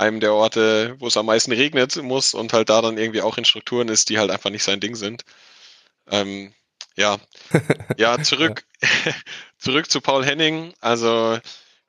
[0.00, 3.36] einem der Orte, wo es am meisten regnet muss und halt da dann irgendwie auch
[3.36, 5.24] in Strukturen ist, die halt einfach nicht sein Ding sind.
[6.10, 6.54] Ähm,
[6.96, 7.18] ja,
[7.98, 8.64] ja, zurück,
[9.58, 10.72] zurück zu Paul Henning.
[10.80, 11.38] Also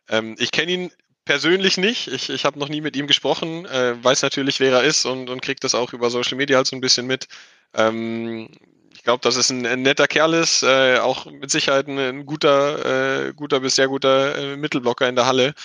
[0.10, 0.92] ähm, ich kenne ihn
[1.24, 2.08] persönlich nicht.
[2.10, 5.30] Ich, ich habe noch nie mit ihm gesprochen, äh, weiß natürlich, wer er ist und,
[5.30, 7.30] und kriegt das auch über Social Media halt so ein bisschen mit.
[7.74, 8.50] Ähm,
[8.94, 12.26] ich glaube, dass es ein, ein, netter Kerl ist, äh, auch mit Sicherheit ein, ein
[12.26, 15.56] guter, äh, guter bis sehr guter äh, Mittelblocker in der Halle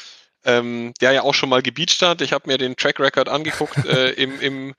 [0.46, 2.22] ähm, der ja auch schon mal gebeacht hat.
[2.22, 4.74] Ich habe mir den Track Record angeguckt äh, im, im,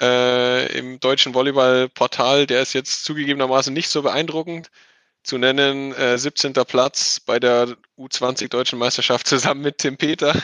[0.00, 2.46] äh, im deutschen Volleyball-Portal.
[2.46, 4.70] Der ist jetzt zugegebenermaßen nicht so beeindruckend
[5.22, 5.94] zu nennen.
[5.94, 6.54] Äh, 17.
[6.54, 10.34] Platz bei der U20 Deutschen Meisterschaft zusammen mit Tim Peter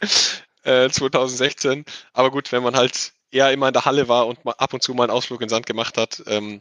[0.64, 1.84] äh, 2016.
[2.12, 4.92] Aber gut, wenn man halt eher immer in der Halle war und ab und zu
[4.92, 6.60] mal einen Ausflug in Sand gemacht hat, ähm,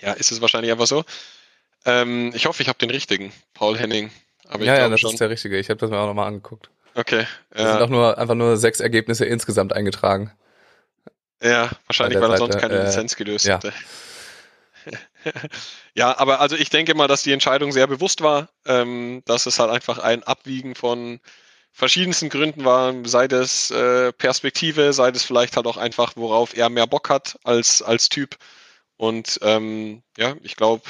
[0.00, 1.04] ja, ist es wahrscheinlich einfach so.
[1.84, 4.10] Ähm, ich hoffe, ich habe den richtigen, Paul Henning.
[4.48, 5.12] Aber ja, ja, das schon.
[5.12, 5.58] ist der richtige.
[5.58, 6.70] Ich habe das mir auch nochmal angeguckt.
[6.94, 7.26] Okay.
[7.54, 7.64] Ja.
[7.64, 10.32] Es sind auch nur einfach nur sechs Ergebnisse insgesamt eingetragen.
[11.42, 13.56] Ja, wahrscheinlich, weil er sonst keine äh, Lizenz gelöst ja.
[13.56, 13.72] hätte.
[15.94, 19.58] ja, aber also ich denke mal, dass die Entscheidung sehr bewusst war, ähm, dass es
[19.58, 21.20] halt einfach ein Abwiegen von
[21.72, 26.70] verschiedensten Gründen war, sei das äh, Perspektive, sei das vielleicht halt auch einfach, worauf er
[26.70, 28.36] mehr Bock hat als, als Typ.
[28.96, 30.82] Und ähm, ja, ich glaube,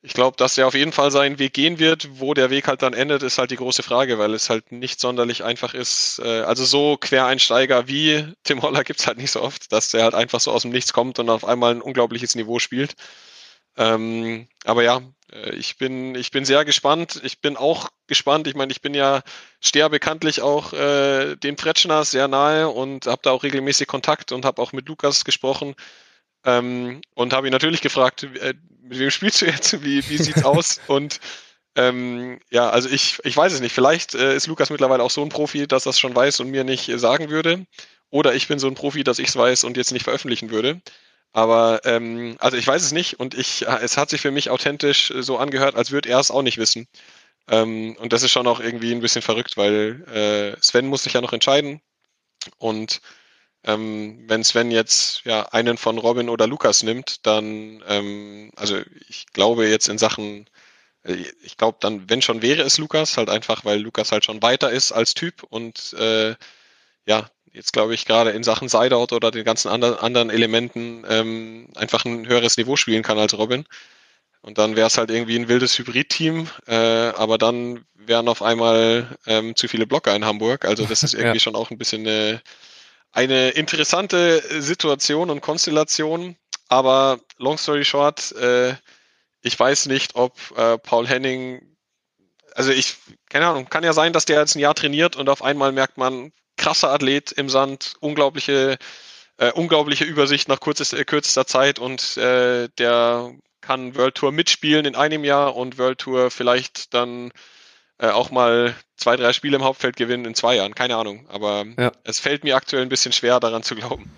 [0.00, 2.20] ich glaube, dass er auf jeden Fall seinen Weg gehen wird.
[2.20, 5.00] Wo der Weg halt dann endet, ist halt die große Frage, weil es halt nicht
[5.00, 6.20] sonderlich einfach ist.
[6.20, 10.14] Äh, also so Quereinsteiger wie Tim Holler gibt's halt nicht so oft, dass der halt
[10.14, 12.94] einfach so aus dem Nichts kommt und auf einmal ein unglaubliches Niveau spielt.
[13.76, 15.00] Ähm, aber ja,
[15.32, 17.20] äh, ich bin, ich bin sehr gespannt.
[17.24, 18.46] Ich bin auch gespannt.
[18.46, 19.22] Ich meine, ich bin ja
[19.60, 24.44] stehe bekanntlich auch äh, den Pretschner sehr nahe und habe da auch regelmäßig Kontakt und
[24.44, 25.74] habe auch mit Lukas gesprochen
[26.44, 29.82] ähm, und habe ihn natürlich gefragt, äh, mit wem spielst du jetzt?
[29.82, 30.80] Wie, wie sieht's aus?
[30.86, 31.20] Und
[31.76, 33.74] ähm, ja, also ich, ich weiß es nicht.
[33.74, 36.50] Vielleicht äh, ist Lukas mittlerweile auch so ein Profi, dass er es schon weiß und
[36.50, 37.66] mir nicht äh, sagen würde.
[38.10, 40.80] Oder ich bin so ein Profi, dass ich es weiß und jetzt nicht veröffentlichen würde.
[41.32, 45.12] Aber ähm, also ich weiß es nicht und ich, es hat sich für mich authentisch
[45.18, 46.88] so angehört, als würde er es auch nicht wissen.
[47.48, 50.04] Ähm, und das ist schon auch irgendwie ein bisschen verrückt, weil
[50.56, 51.80] äh, Sven muss sich ja noch entscheiden.
[52.58, 53.00] Und
[53.64, 58.78] ähm, wenn Sven jetzt ja einen von Robin oder Lukas nimmt, dann, ähm, also
[59.08, 60.48] ich glaube jetzt in Sachen,
[61.04, 64.42] äh, ich glaube dann, wenn schon wäre es Lukas, halt einfach, weil Lukas halt schon
[64.42, 66.34] weiter ist als Typ und äh,
[67.06, 71.68] ja, jetzt glaube ich gerade in Sachen Sideout oder den ganzen anderen, anderen Elementen ähm,
[71.74, 73.64] einfach ein höheres Niveau spielen kann als Robin.
[74.40, 79.18] Und dann wäre es halt irgendwie ein wildes Hybrid-Team, äh, aber dann wären auf einmal
[79.26, 80.64] ähm, zu viele Blocker in Hamburg.
[80.64, 81.40] Also das ist irgendwie ja.
[81.40, 82.40] schon auch ein bisschen eine,
[83.12, 86.36] eine interessante Situation und Konstellation.
[86.68, 88.74] Aber long story short, äh,
[89.40, 91.76] ich weiß nicht, ob äh, Paul Henning,
[92.54, 92.96] also ich,
[93.30, 95.96] keine Ahnung, kann ja sein, dass der jetzt ein Jahr trainiert und auf einmal merkt
[95.96, 98.78] man, krasser Athlet im Sand, unglaubliche,
[99.38, 104.96] äh, unglaubliche Übersicht nach kürzester, kürzester Zeit und äh, der kann World Tour mitspielen in
[104.96, 107.32] einem Jahr und World Tour vielleicht dann
[107.98, 110.74] äh, auch mal zwei, drei Spiele im Hauptfeld gewinnen in zwei Jahren.
[110.74, 111.26] Keine Ahnung.
[111.28, 111.92] Aber ja.
[112.04, 114.10] es fällt mir aktuell ein bisschen schwer, daran zu glauben.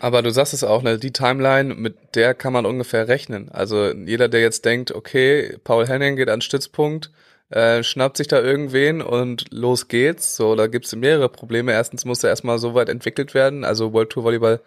[0.00, 0.98] Aber du sagst es auch, ne?
[0.98, 3.50] die Timeline, mit der kann man ungefähr rechnen.
[3.50, 7.10] Also jeder, der jetzt denkt, okay, Paul Henning geht an Stützpunkt,
[7.50, 10.36] äh, schnappt sich da irgendwen und los geht's.
[10.36, 11.72] So, da gibt's mehrere Probleme.
[11.72, 13.64] Erstens muss er erstmal so weit entwickelt werden.
[13.64, 14.60] Also World Tour Volleyball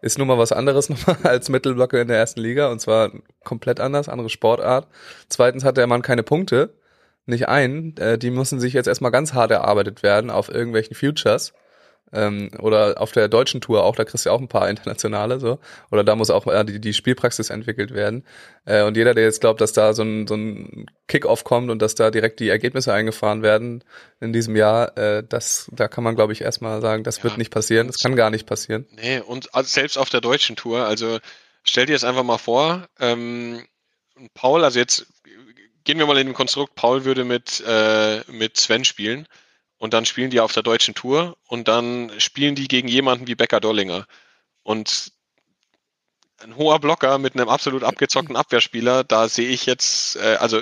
[0.00, 3.10] ist nun mal was anderes nochmal als Mittelblocker in der ersten Liga und zwar
[3.44, 4.86] komplett anders, andere Sportart.
[5.28, 6.74] Zweitens hat der Mann keine Punkte,
[7.28, 7.96] nicht ein.
[7.98, 11.52] Äh, die müssen sich jetzt erstmal ganz hart erarbeitet werden auf irgendwelchen Futures
[12.12, 15.40] ähm, oder auf der deutschen Tour auch, da kriegst du ja auch ein paar internationale
[15.40, 15.58] so.
[15.90, 18.24] Oder da muss auch äh, die, die Spielpraxis entwickelt werden.
[18.64, 21.82] Äh, und jeder, der jetzt glaubt, dass da so ein, so ein Kick-Off kommt und
[21.82, 23.84] dass da direkt die Ergebnisse eingefahren werden
[24.20, 27.38] in diesem Jahr, äh, das, da kann man, glaube ich, erstmal sagen, das ja, wird
[27.38, 27.88] nicht passieren.
[27.88, 28.86] Das kann gar nicht passieren.
[28.92, 31.18] Nee, und also selbst auf der deutschen Tour, also
[31.62, 33.64] stell dir jetzt einfach mal vor, ähm,
[34.34, 35.06] Paul, also jetzt
[35.88, 39.26] gehen wir mal in den Konstrukt, Paul würde mit, äh, mit Sven spielen
[39.78, 43.34] und dann spielen die auf der deutschen Tour und dann spielen die gegen jemanden wie
[43.34, 44.06] Becker Dollinger.
[44.62, 45.12] Und
[46.42, 50.60] ein hoher Blocker mit einem absolut abgezockten Abwehrspieler, da sehe ich jetzt, äh, also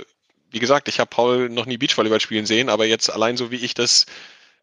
[0.52, 3.56] wie gesagt, ich habe Paul noch nie Beachvolleyball spielen sehen, aber jetzt allein so wie
[3.56, 4.06] ich das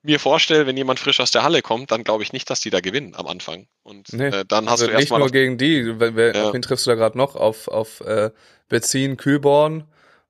[0.01, 2.70] mir vorstelle, wenn jemand frisch aus der Halle kommt, dann glaube ich nicht, dass die
[2.70, 3.68] da gewinnen am Anfang.
[3.84, 6.53] Und nee, äh, dann hast also du erstmal nicht nur gegen die, ja.
[6.53, 8.32] wen triffst du da gerade noch auf auf äh,
[8.70, 9.84] Bezin, Kühlborn,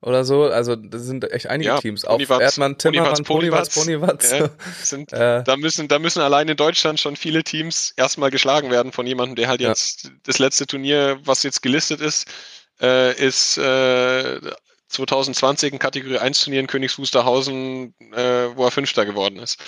[0.04, 0.44] oder so.
[0.44, 2.04] Also das sind echt einige ja, Teams.
[2.04, 4.30] Auch Ponywatz, Erdmann, Timmermann, Ponywatz, Ponywatz.
[4.30, 4.50] Ja,
[4.82, 8.92] sind, äh, da müssen, da müssen allein in Deutschland schon viele Teams erstmal geschlagen werden
[8.92, 9.70] von jemandem, der halt ja.
[9.70, 12.26] jetzt das letzte Turnier, was jetzt gelistet ist,
[12.80, 14.40] äh, ist äh,
[14.88, 19.58] 2020 in Kategorie 1 Turnier in Königs Wusterhausen, äh, wo er Fünfter geworden ist.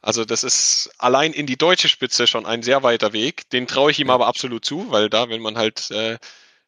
[0.00, 3.48] Also das ist allein in die deutsche Spitze schon ein sehr weiter Weg.
[3.50, 6.18] Den traue ich ihm aber absolut zu, weil da, wenn man halt äh,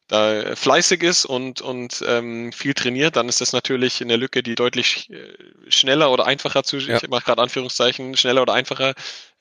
[0.07, 4.55] da fleißig ist und, und ähm, viel trainiert, dann ist das natürlich eine Lücke, die
[4.55, 5.33] deutlich äh,
[5.69, 6.97] schneller oder einfacher zu, ja.
[6.97, 8.93] ich mache gerade Anführungszeichen, schneller oder einfacher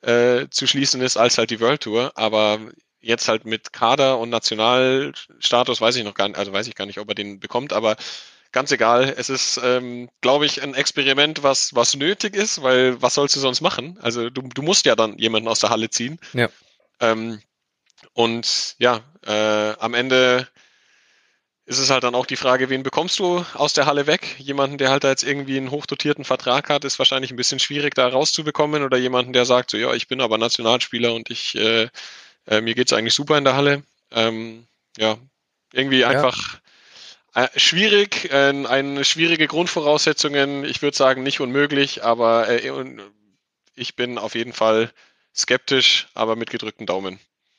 [0.02, 2.12] äh, zu schließen ist als halt die World Tour.
[2.16, 2.58] Aber
[3.00, 6.86] jetzt halt mit Kader und Nationalstatus weiß ich noch gar nicht, also weiß ich gar
[6.86, 7.96] nicht, ob er den bekommt, aber
[8.50, 9.14] ganz egal.
[9.16, 13.40] Es ist, ähm, glaube ich, ein Experiment, was, was nötig ist, weil was sollst du
[13.40, 13.98] sonst machen?
[14.02, 16.18] Also du, du musst ja dann jemanden aus der Halle ziehen.
[16.32, 16.48] Ja.
[17.00, 17.40] Ähm,
[18.14, 20.48] und ja, äh, am Ende
[21.66, 24.36] ist es halt dann auch die Frage, wen bekommst du aus der Halle weg?
[24.38, 27.94] Jemanden, der halt da jetzt irgendwie einen hochdotierten Vertrag hat, ist wahrscheinlich ein bisschen schwierig
[27.94, 31.88] da rauszubekommen oder jemanden, der sagt so, ja, ich bin aber Nationalspieler und ich, äh,
[32.46, 33.82] äh, mir geht's eigentlich super in der Halle.
[34.12, 35.18] Ähm, ja,
[35.72, 36.08] irgendwie ja.
[36.08, 36.60] einfach
[37.34, 40.64] äh, schwierig, eine schwierige Grundvoraussetzungen.
[40.64, 42.72] Ich würde sagen, nicht unmöglich, aber äh,
[43.74, 44.92] ich bin auf jeden Fall
[45.34, 47.18] skeptisch, aber mit gedrückten Daumen.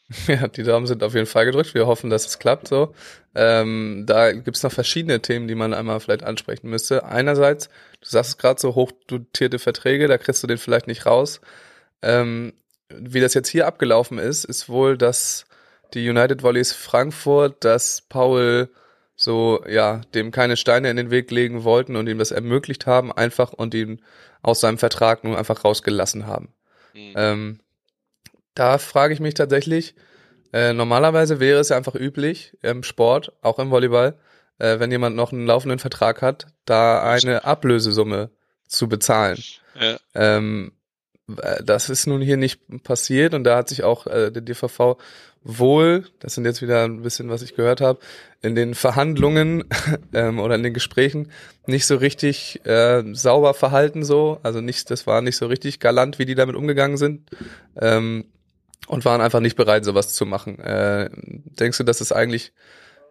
[0.27, 1.73] Ja, die Daumen sind auf jeden Fall gedrückt.
[1.73, 2.93] Wir hoffen, dass es klappt so.
[3.35, 7.05] Ähm, da gibt's noch verschiedene Themen, die man einmal vielleicht ansprechen müsste.
[7.05, 7.67] Einerseits,
[8.01, 11.41] du sagst gerade so hochdotierte Verträge, da kriegst du den vielleicht nicht raus.
[12.01, 12.53] Ähm,
[12.89, 15.45] wie das jetzt hier abgelaufen ist, ist wohl, dass
[15.93, 18.69] die United Volleys Frankfurt, dass Paul
[19.15, 23.11] so, ja, dem keine Steine in den Weg legen wollten und ihm das ermöglicht haben,
[23.11, 24.01] einfach und ihn
[24.41, 26.53] aus seinem Vertrag nun einfach rausgelassen haben.
[26.93, 27.13] Mhm.
[27.15, 27.59] Ähm,
[28.57, 29.95] da frage ich mich tatsächlich,
[30.53, 34.15] äh, normalerweise wäre es ja einfach üblich im Sport, auch im Volleyball,
[34.59, 38.31] äh, wenn jemand noch einen laufenden Vertrag hat, da eine Ablösesumme
[38.67, 39.37] zu bezahlen.
[39.79, 39.97] Ja.
[40.15, 40.71] Ähm,
[41.41, 44.97] äh, das ist nun hier nicht passiert und da hat sich auch äh, der DVV
[45.43, 47.99] wohl, das sind jetzt wieder ein bisschen, was ich gehört habe,
[48.41, 49.65] in den Verhandlungen
[50.13, 51.31] ähm, oder in den Gesprächen
[51.67, 56.19] nicht so richtig äh, sauber verhalten so, also nicht, das war nicht so richtig galant,
[56.19, 57.29] wie die damit umgegangen sind
[57.79, 58.25] ähm,
[58.87, 60.59] und waren einfach nicht bereit, sowas zu machen.
[60.59, 62.53] Äh, denkst du, dass es eigentlich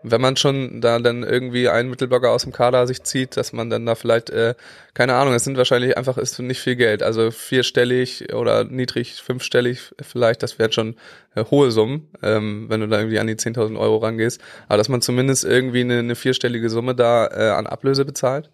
[0.03, 3.71] wenn man schon da dann irgendwie einen Mittelblocker aus dem Kader sich zieht, dass man
[3.71, 4.55] dann da vielleicht, äh,
[4.95, 7.03] keine Ahnung, es sind wahrscheinlich einfach, ist nicht viel Geld.
[7.03, 10.97] Also vierstellig oder niedrig fünfstellig vielleicht, das wären schon
[11.35, 14.41] äh, hohe Summen, ähm, wenn du da irgendwie an die 10.000 Euro rangehst.
[14.69, 18.51] Aber dass man zumindest irgendwie eine, eine vierstellige Summe da äh, an Ablöse bezahlt?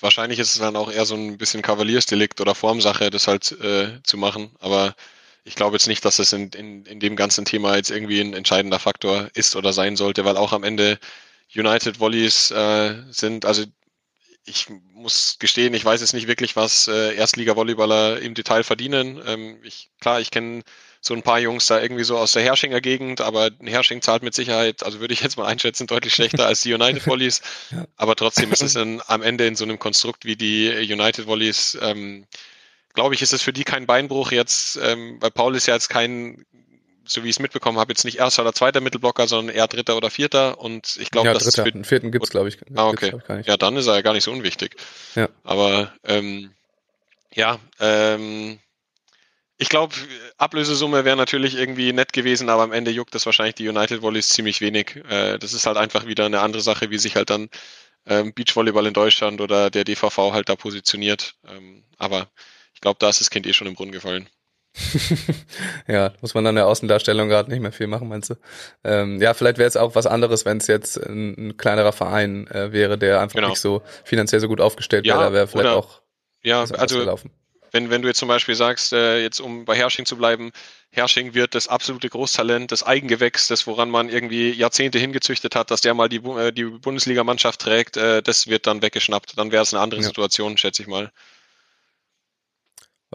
[0.00, 4.02] Wahrscheinlich ist es dann auch eher so ein bisschen Kavaliersdelikt oder Formsache, das halt äh,
[4.02, 4.50] zu machen.
[4.60, 4.94] Aber
[5.44, 8.34] ich glaube jetzt nicht, dass das in, in, in dem ganzen Thema jetzt irgendwie ein
[8.34, 10.98] entscheidender Faktor ist oder sein sollte, weil auch am Ende
[11.54, 13.64] United Volleys äh, sind, also
[14.44, 19.20] ich muss gestehen, ich weiß jetzt nicht wirklich, was äh, Erstliga-Volleyballer im Detail verdienen.
[19.26, 20.62] Ähm, ich, klar, ich kenne
[21.00, 24.34] so ein paar Jungs da irgendwie so aus der Herschinger Gegend, aber Hersching zahlt mit
[24.34, 27.40] Sicherheit, also würde ich jetzt mal einschätzen, deutlich schlechter als die United Volleys.
[27.70, 27.86] ja.
[27.96, 31.78] Aber trotzdem ist es dann am Ende in so einem Konstrukt wie die United Volleys
[31.80, 32.26] ähm,
[32.94, 35.88] glaube ich, ist es für die kein Beinbruch jetzt, ähm, weil Paul ist ja jetzt
[35.88, 36.44] kein,
[37.04, 39.96] so wie ich es mitbekommen habe, jetzt nicht erster oder zweiter Mittelblocker, sondern eher dritter
[39.96, 40.60] oder vierter.
[40.60, 41.64] Und ich glaube, ja, das dritter.
[41.64, 42.58] Für, einen vierten gibt's, glaube ich.
[42.74, 43.12] Ah, okay.
[43.40, 44.76] Ich, ja, dann ist er ja gar nicht so unwichtig.
[45.14, 45.28] Ja.
[45.44, 46.50] Aber ähm,
[47.32, 48.58] ja, ähm,
[49.60, 49.94] ich glaube,
[50.38, 54.30] Ablösesumme wäre natürlich irgendwie nett gewesen, aber am Ende juckt das wahrscheinlich die United Volleys
[54.30, 54.96] ziemlich wenig.
[55.08, 57.50] Äh, das ist halt einfach wieder eine andere Sache, wie sich halt dann
[58.06, 61.34] ähm, Beachvolleyball in Deutschland oder der DVV halt da positioniert.
[61.46, 62.28] Ähm, aber
[62.72, 64.30] ich glaube, da ist das Kind eh schon im Brunnen gefallen.
[65.86, 68.36] ja, muss man dann der Außendarstellung gerade nicht mehr viel machen, meinst du?
[68.82, 72.46] Ähm, ja, vielleicht wäre es auch was anderes, wenn es jetzt ein, ein, kleinerer Verein
[72.46, 73.50] äh, wäre, der einfach genau.
[73.50, 75.24] nicht so finanziell so gut aufgestellt ja, wäre.
[75.24, 76.00] Da wäre vielleicht oder, auch
[76.42, 77.20] ja, also
[77.72, 80.52] wenn, wenn du jetzt zum Beispiel sagst, äh, jetzt um bei Hersching zu bleiben,
[80.90, 85.80] Hersching wird das absolute Großtalent, das Eigengewächs, das woran man irgendwie Jahrzehnte hingezüchtet hat, dass
[85.80, 89.38] der mal die, äh, die Bundesligamannschaft trägt, äh, das wird dann weggeschnappt.
[89.38, 90.06] Dann wäre es eine andere ja.
[90.06, 91.12] Situation, schätze ich mal.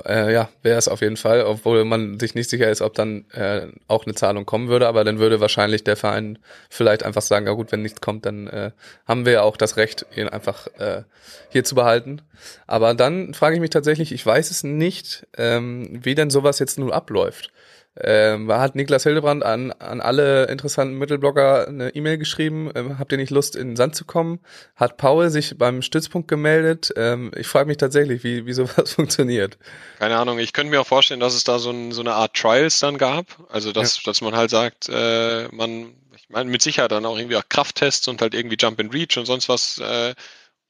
[0.03, 3.29] Äh, ja, wäre es auf jeden Fall, obwohl man sich nicht sicher ist, ob dann
[3.31, 6.37] äh, auch eine Zahlung kommen würde, aber dann würde wahrscheinlich der Verein
[6.69, 8.71] vielleicht einfach sagen, ja gut, wenn nichts kommt, dann äh,
[9.07, 11.03] haben wir ja auch das Recht, ihn einfach äh,
[11.49, 12.21] hier zu behalten.
[12.67, 16.77] Aber dann frage ich mich tatsächlich, ich weiß es nicht, ähm, wie denn sowas jetzt
[16.77, 17.51] nun abläuft.
[17.97, 23.17] Ähm, hat Niklas Hildebrand an, an alle interessanten Mittelblogger eine E-Mail geschrieben, ähm, habt ihr
[23.17, 24.39] nicht Lust in den Sand zu kommen?
[24.75, 26.91] Hat Paul sich beim Stützpunkt gemeldet?
[26.97, 29.57] Ähm, ich frage mich tatsächlich, wie, wie sowas funktioniert.
[29.99, 32.33] Keine Ahnung, ich könnte mir auch vorstellen, dass es da so, ein, so eine Art
[32.33, 33.27] Trials dann gab.
[33.49, 34.01] Also dass, ja.
[34.05, 38.09] dass man halt sagt, äh, man, ich meine mit Sicherheit dann auch irgendwie auch Krafttests
[38.09, 39.77] und halt irgendwie Jump and Reach und sonst was.
[39.77, 40.15] Äh,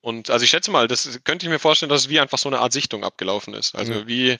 [0.01, 2.49] und also ich schätze mal, das könnte ich mir vorstellen, dass es wie einfach so
[2.49, 3.73] eine Art Sichtung abgelaufen ist.
[3.73, 4.07] Also ja.
[4.07, 4.37] wie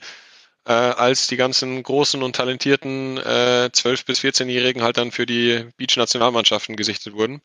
[0.65, 5.67] äh, als die ganzen großen und talentierten äh, 12- bis 14-Jährigen halt dann für die
[5.77, 7.41] Beach-Nationalmannschaften gesichtet wurden.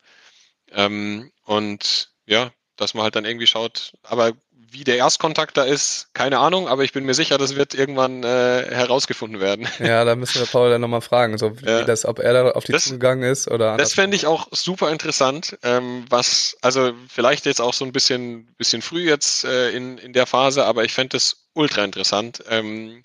[0.71, 4.33] Ähm, und ja, dass man halt dann irgendwie schaut, aber
[4.71, 8.23] wie der Erstkontakt da ist, keine Ahnung, aber ich bin mir sicher, das wird irgendwann
[8.23, 9.67] äh, herausgefunden werden.
[9.79, 11.83] Ja, da müssen wir Paul dann nochmal fragen, so wie ja.
[11.83, 13.75] das, ob er da auf die das, zugegangen ist oder.
[13.75, 18.45] Das fände ich auch super interessant, ähm, was, also vielleicht jetzt auch so ein bisschen,
[18.57, 23.03] bisschen früh jetzt äh, in, in der Phase, aber ich fände es ultra interessant, ähm,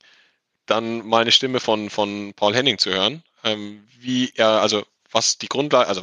[0.67, 5.39] dann mal eine Stimme von, von Paul Henning zu hören, ähm, wie er, also was
[5.39, 6.03] die Grundlage, also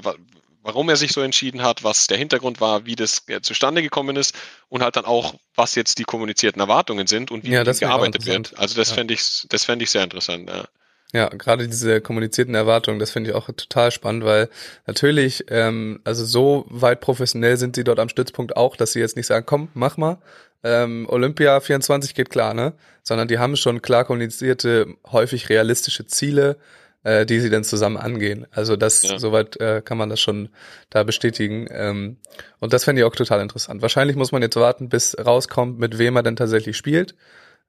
[0.61, 4.15] warum er sich so entschieden hat, was der Hintergrund war, wie das äh, zustande gekommen
[4.15, 4.33] ist
[4.69, 8.57] und halt dann auch, was jetzt die kommunizierten Erwartungen sind und wie ja, gearbeitet wird.
[8.57, 8.95] Also das ja.
[8.95, 10.65] fände ich, das fände ich sehr interessant, ja.
[11.13, 14.49] Ja, gerade diese kommunizierten Erwartungen, das finde ich auch total spannend, weil
[14.87, 19.15] natürlich, ähm, also so weit professionell sind sie dort am Stützpunkt auch, dass sie jetzt
[19.15, 20.17] nicht sagen, komm, mach mal,
[20.63, 22.73] ähm, Olympia 24 geht klar, ne?
[23.03, 26.57] Sondern die haben schon klar kommunizierte, häufig realistische Ziele,
[27.03, 28.47] äh, die sie dann zusammen angehen.
[28.49, 29.19] Also das, ja.
[29.19, 30.49] soweit äh, kann man das schon
[30.89, 31.67] da bestätigen.
[31.69, 32.17] Ähm,
[32.59, 33.81] und das fände ich auch total interessant.
[33.81, 37.13] Wahrscheinlich muss man jetzt warten, bis rauskommt, mit wem er denn tatsächlich spielt.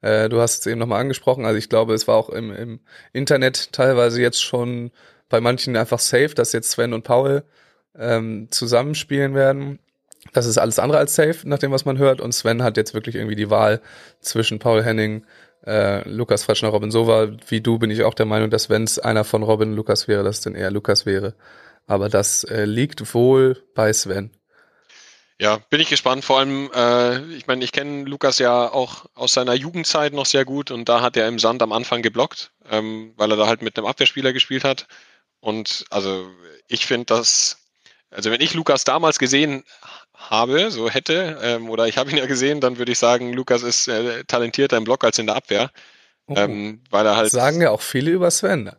[0.05, 1.46] Äh, du hast es eben nochmal angesprochen.
[1.46, 2.80] Also ich glaube, es war auch im, im
[3.14, 4.90] Internet teilweise jetzt schon
[5.30, 7.42] bei manchen einfach safe, dass jetzt Sven und Paul
[7.98, 9.78] ähm, zusammenspielen werden.
[10.34, 12.20] Das ist alles andere als safe, nach dem, was man hört.
[12.20, 13.80] Und Sven hat jetzt wirklich irgendwie die Wahl
[14.20, 15.24] zwischen Paul Henning
[15.66, 17.28] äh, Lukas Fretschner, Robin Sova.
[17.48, 20.22] Wie du bin ich auch der Meinung, dass wenn es einer von Robin Lukas wäre,
[20.22, 21.34] dass es dann eher Lukas wäre.
[21.86, 24.32] Aber das äh, liegt wohl bei Sven.
[25.41, 26.24] Ja, bin ich gespannt.
[26.24, 30.45] Vor allem, äh, ich meine, ich kenne Lukas ja auch aus seiner Jugendzeit noch sehr
[30.45, 33.61] gut und da hat er im Sand am Anfang geblockt, ähm, weil er da halt
[33.62, 34.87] mit einem Abwehrspieler gespielt hat.
[35.41, 36.30] Und also
[36.68, 37.59] ich finde das,
[38.11, 39.64] also wenn ich Lukas damals gesehen
[40.14, 43.62] habe, so hätte, ähm, oder ich habe ihn ja gesehen, dann würde ich sagen, Lukas
[43.62, 45.70] ist äh, talentierter im Block als in der Abwehr.
[46.26, 46.35] Oh.
[46.37, 47.30] Ähm, weil er halt.
[47.30, 48.70] Sagen ja auch viele über Sven.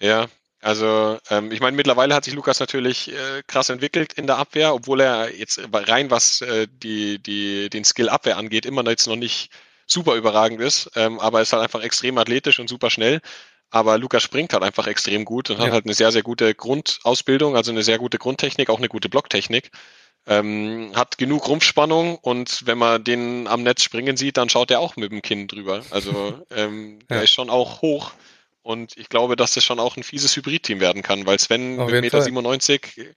[0.00, 0.26] Ja,
[0.66, 4.74] also ähm, ich meine, mittlerweile hat sich Lukas natürlich äh, krass entwickelt in der Abwehr,
[4.74, 9.14] obwohl er jetzt rein was äh, die, die, den Skill Abwehr angeht, immer jetzt noch
[9.14, 9.50] nicht
[9.86, 13.20] super überragend ist, ähm, aber ist halt einfach extrem athletisch und super schnell.
[13.70, 15.66] Aber Lukas springt halt einfach extrem gut und ja.
[15.66, 19.08] hat halt eine sehr, sehr gute Grundausbildung, also eine sehr gute Grundtechnik, auch eine gute
[19.08, 19.70] Blocktechnik.
[20.26, 24.80] Ähm, hat genug Rumpfspannung und wenn man den am Netz springen sieht, dann schaut er
[24.80, 25.82] auch mit dem Kinn drüber.
[25.90, 27.18] Also ähm, ja.
[27.18, 28.10] der ist schon auch hoch.
[28.66, 32.00] Und ich glaube, dass das schon auch ein fieses Hybrid-Team werden kann, weil Sven mit
[32.00, 33.14] Meter 97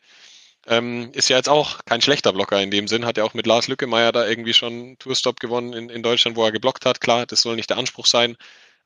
[0.68, 3.04] ähm, ist ja jetzt auch kein schlechter Blocker in dem Sinn.
[3.04, 6.46] Hat ja auch mit Lars Lückemeier da irgendwie schon Tourstop gewonnen in, in Deutschland, wo
[6.46, 7.02] er geblockt hat.
[7.02, 8.38] Klar, das soll nicht der Anspruch sein.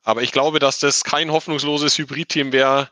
[0.04, 2.88] Aber ich glaube, dass das kein hoffnungsloses Hybrid-Team wäre,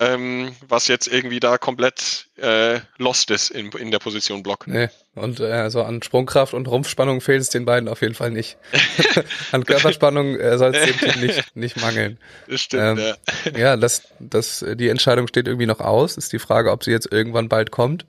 [0.00, 4.66] ähm, was jetzt irgendwie da komplett äh, lost ist in, in der Position Block.
[4.66, 8.30] Nee, und äh, so an Sprungkraft und Rumpfspannung fehlt es den beiden auf jeden Fall
[8.30, 8.58] nicht.
[9.52, 12.18] an Körperspannung äh, soll es dem Team nicht, nicht mangeln.
[12.48, 13.50] Das stimmt, ähm, ja.
[13.58, 16.16] ja, das, das, die Entscheidung steht irgendwie noch aus.
[16.16, 18.06] Ist die Frage, ob sie jetzt irgendwann bald kommt.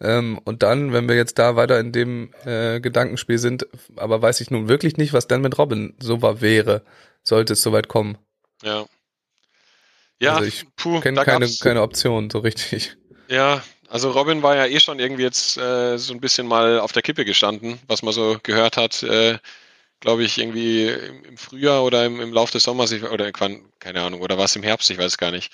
[0.00, 3.66] Ähm, und dann, wenn wir jetzt da weiter in dem äh, Gedankenspiel sind,
[3.96, 6.82] aber weiß ich nun wirklich nicht, was dann mit Robin so war wäre,
[7.22, 8.18] sollte es soweit kommen.
[8.62, 8.84] Ja.
[10.22, 10.64] Ja, also ich
[11.02, 12.96] kenne keine, keine Option so richtig.
[13.28, 16.92] Ja, also Robin war ja eh schon irgendwie jetzt äh, so ein bisschen mal auf
[16.92, 19.38] der Kippe gestanden, was man so gehört hat, äh,
[19.98, 23.62] glaube ich, irgendwie im, Frühjahr oder im, im Lauf des Sommers, oder keine
[24.00, 25.52] Ahnung, oder was im Herbst, ich weiß es gar nicht.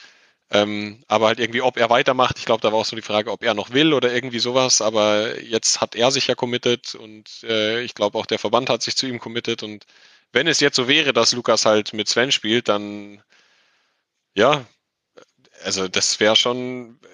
[0.50, 3.30] Ähm, aber halt irgendwie, ob er weitermacht, ich glaube, da war auch so die Frage,
[3.30, 7.42] ob er noch will oder irgendwie sowas, aber jetzt hat er sich ja committed und
[7.44, 9.84] äh, ich glaube auch der Verband hat sich zu ihm committed und
[10.32, 13.22] wenn es jetzt so wäre, dass Lukas halt mit Sven spielt, dann
[14.38, 14.64] ja,
[15.64, 17.06] also das wäre schon äh,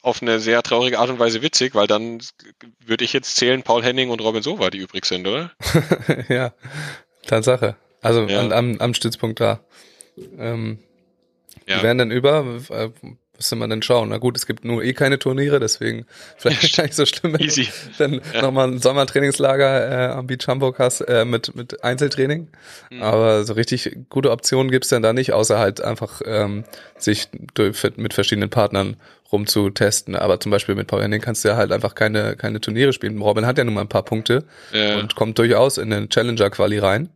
[0.00, 2.22] auf eine sehr traurige Art und Weise witzig, weil dann
[2.84, 5.52] würde ich jetzt zählen Paul Henning und Robin Sova, die übrig sind, oder?
[6.28, 6.54] ja,
[7.26, 7.76] Tatsache.
[8.00, 8.40] Also ja.
[8.40, 9.60] an, am, am Stützpunkt da.
[10.38, 10.78] Ähm,
[11.68, 11.76] ja.
[11.76, 12.88] Die werden dann über, äh,
[13.42, 14.10] müsste man dann schauen.
[14.10, 17.40] Na gut, es gibt nur eh keine Turniere, deswegen vielleicht gar nicht so schlimm, wenn
[17.40, 17.64] Easy.
[17.64, 18.42] du dann ja.
[18.42, 22.46] nochmal ein Sommertrainingslager äh, am Beach Hamburg hast äh, mit, mit Einzeltraining.
[22.90, 23.02] Mhm.
[23.02, 26.62] Aber so richtig gute Optionen gibt's dann da nicht, außer halt einfach ähm,
[26.96, 27.28] sich
[27.96, 28.96] mit verschiedenen Partnern
[29.32, 30.14] rumzutesten.
[30.14, 33.20] Aber zum Beispiel mit Paul Henning kannst du ja halt einfach keine, keine Turniere spielen.
[33.20, 34.98] Robin hat ja nun mal ein paar Punkte ja.
[34.98, 37.08] und kommt durchaus in den Challenger-Quali rein.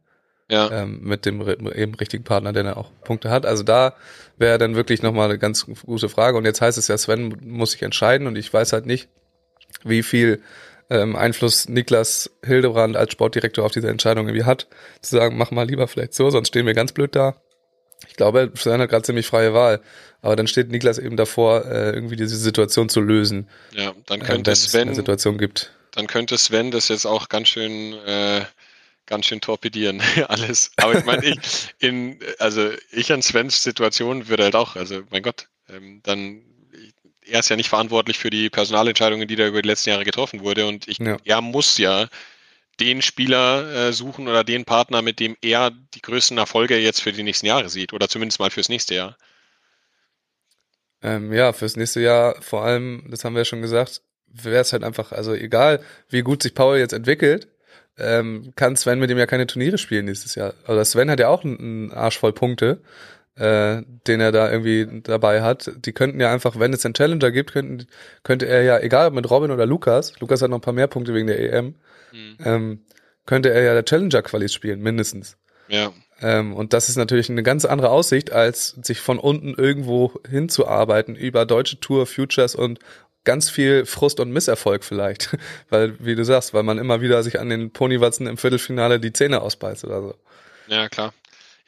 [0.48, 0.70] Ja.
[0.70, 1.40] Ähm, mit dem
[1.72, 3.44] eben richtigen Partner, der dann auch Punkte hat.
[3.44, 3.94] Also da
[4.36, 6.38] wäre dann wirklich nochmal eine ganz gute Frage.
[6.38, 9.08] Und jetzt heißt es ja, Sven muss sich entscheiden und ich weiß halt nicht,
[9.82, 10.40] wie viel
[10.88, 14.68] ähm, Einfluss Niklas Hildebrand als Sportdirektor auf diese Entscheidung irgendwie hat,
[15.00, 17.40] zu sagen, mach mal lieber vielleicht so, sonst stehen wir ganz blöd da.
[18.08, 19.80] Ich glaube, Sven hat gerade ziemlich freie Wahl.
[20.20, 23.48] Aber dann steht Niklas eben davor, äh, irgendwie diese Situation zu lösen.
[23.72, 25.72] Ja, dann könnte äh, Sven, eine Situation gibt.
[25.92, 28.42] Dann könnte Sven das jetzt auch ganz schön äh,
[29.06, 30.70] ganz schön torpedieren, alles.
[30.76, 31.38] Aber ich meine, ich,
[31.78, 36.42] in, also ich an Svens Situation würde halt auch, also mein Gott, ähm, dann,
[37.24, 40.40] er ist ja nicht verantwortlich für die Personalentscheidungen, die da über die letzten Jahre getroffen
[40.40, 41.16] wurde und ich, ja.
[41.24, 42.08] er muss ja
[42.78, 47.12] den Spieler äh, suchen oder den Partner, mit dem er die größten Erfolge jetzt für
[47.12, 49.16] die nächsten Jahre sieht oder zumindest mal fürs nächste Jahr.
[51.02, 54.72] Ähm, ja, fürs nächste Jahr vor allem, das haben wir ja schon gesagt, wäre es
[54.72, 57.48] halt einfach, also egal, wie gut sich Paul jetzt entwickelt,
[57.98, 60.54] ähm, kann Sven mit dem ja keine Turniere spielen nächstes Jahr.
[60.66, 62.80] Also Sven hat ja auch einen Arsch voll Punkte,
[63.36, 65.70] äh, den er da irgendwie dabei hat.
[65.84, 67.86] Die könnten ja einfach, wenn es einen Challenger gibt, könnten,
[68.22, 70.88] könnte er ja, egal ob mit Robin oder Lukas, Lukas hat noch ein paar mehr
[70.88, 71.74] Punkte wegen der EM,
[72.12, 72.36] mhm.
[72.44, 72.80] ähm,
[73.24, 75.36] könnte er ja der Challenger-Qualis spielen, mindestens.
[75.68, 75.92] Ja.
[76.20, 81.14] Ähm, und das ist natürlich eine ganz andere Aussicht, als sich von unten irgendwo hinzuarbeiten
[81.14, 82.78] über deutsche Tour, Futures und
[83.26, 85.36] ganz viel Frust und Misserfolg vielleicht.
[85.68, 89.12] weil, wie du sagst, weil man immer wieder sich an den Ponywatzen im Viertelfinale die
[89.12, 90.14] Zähne ausbeißt oder so.
[90.68, 91.12] Ja, klar.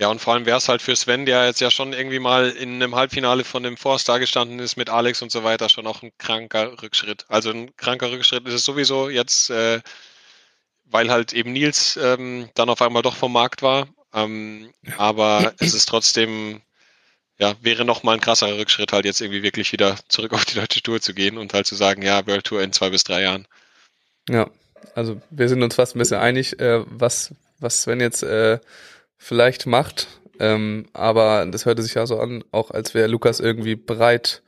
[0.01, 2.51] Ja, und vor allem wäre es halt für Sven, der jetzt ja schon irgendwie mal
[2.51, 6.03] in einem Halbfinale von dem Force gestanden ist mit Alex und so weiter, schon auch
[6.03, 7.27] ein kranker Rückschritt.
[7.29, 9.81] Also ein kranker Rückschritt ist es sowieso jetzt, äh,
[10.85, 13.89] weil halt eben Nils ähm, dann auf einmal doch vom Markt war.
[14.15, 16.63] Ähm, aber es ist trotzdem
[17.39, 20.83] ja, wäre nochmal ein krasser Rückschritt, halt jetzt irgendwie wirklich wieder zurück auf die deutsche
[20.83, 23.47] Tour zu gehen und halt zu sagen, ja, World Tour in zwei bis drei Jahren.
[24.29, 24.51] Ja,
[24.95, 28.59] also wir sind uns fast ein bisschen einig, äh, was, was Sven jetzt äh,
[29.17, 30.09] vielleicht macht.
[30.41, 34.43] Ähm, aber das hörte sich ja so an, auch als wäre Lukas irgendwie bereit,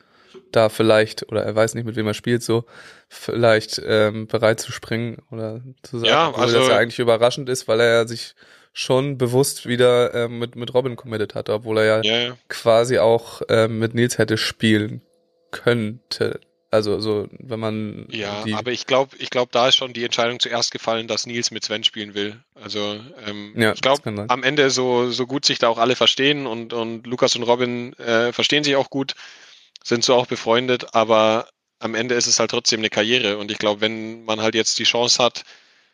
[0.53, 2.65] da vielleicht, oder er weiß nicht, mit wem er spielt, so
[3.09, 7.67] vielleicht ähm, bereit zu springen oder zu sagen, Ja, also- das ja eigentlich überraschend ist,
[7.69, 8.35] weil er ja sich
[8.73, 12.37] schon bewusst wieder ähm, mit, mit Robin committed hatte, obwohl er ja, Ja, ja.
[12.49, 15.03] quasi auch ähm, mit Nils hätte spielen
[15.51, 16.41] könnte.
[16.73, 20.39] Also so, wenn man Ja, aber ich glaube, ich glaube, da ist schon die Entscheidung
[20.39, 22.41] zuerst gefallen, dass Nils mit Sven spielen will.
[22.55, 26.47] Also ähm, Ja, ich glaube, am Ende so so gut sich da auch alle verstehen
[26.47, 29.15] und und Lukas und Robin äh, verstehen sich auch gut,
[29.83, 31.49] sind so auch befreundet, aber
[31.81, 34.79] am Ende ist es halt trotzdem eine Karriere und ich glaube, wenn man halt jetzt
[34.79, 35.43] die Chance hat,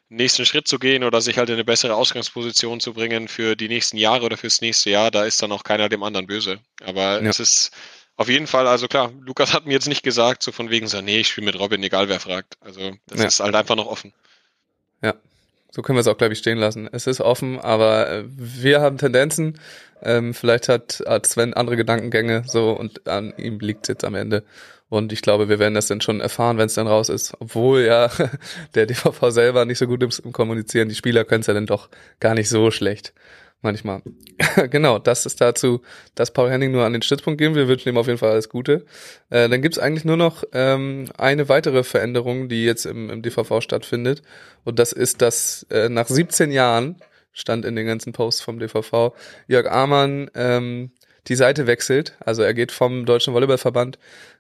[0.09, 3.69] nächsten Schritt zu gehen oder sich halt in eine bessere Ausgangsposition zu bringen für die
[3.69, 6.61] nächsten Jahre oder fürs nächste Jahr, da ist dann auch keiner dem anderen böse.
[6.85, 7.31] Aber Ja.
[7.31, 7.71] es ist
[8.17, 11.01] auf jeden Fall, also klar, Lukas hat mir jetzt nicht gesagt, so von wegen so,
[11.01, 12.57] nee, ich spiele mit Robin, egal wer fragt.
[12.61, 13.27] Also das Ja.
[13.27, 14.13] ist halt einfach noch offen.
[15.77, 16.89] So können wir es auch, glaube ich, stehen lassen.
[16.91, 19.61] Es ist offen, aber äh, wir haben Tendenzen.
[20.03, 24.43] Ähm, vielleicht hat, hat Sven andere Gedankengänge so und an ihm liegt jetzt am Ende.
[24.89, 27.35] Und ich glaube, wir werden das dann schon erfahren, wenn es dann raus ist.
[27.41, 28.11] Obwohl ja
[28.75, 30.89] der DVV selber nicht so gut ist im Kommunizieren.
[30.89, 31.89] Die Spieler können es ja dann doch
[32.21, 33.13] gar nicht so schlecht.
[33.63, 34.03] Manchmal.
[34.71, 35.81] genau, das ist dazu,
[36.15, 37.55] dass Paul Henning nur an den Stützpunkt gehen.
[37.55, 38.85] Wir wünschen ihm auf jeden Fall alles Gute.
[39.31, 43.61] Äh, dann gibt's eigentlich nur noch ähm, eine weitere Veränderung, die jetzt im, im DVV
[43.61, 44.23] stattfindet.
[44.65, 46.97] Und das ist, dass äh, nach 17 Jahren,
[47.33, 49.13] stand in den ganzen Posts vom DVV,
[49.47, 50.93] Jörg Amann ähm,
[51.29, 52.15] die Seite wechselt.
[52.21, 53.99] Also er geht vom Deutschen Volleyballverband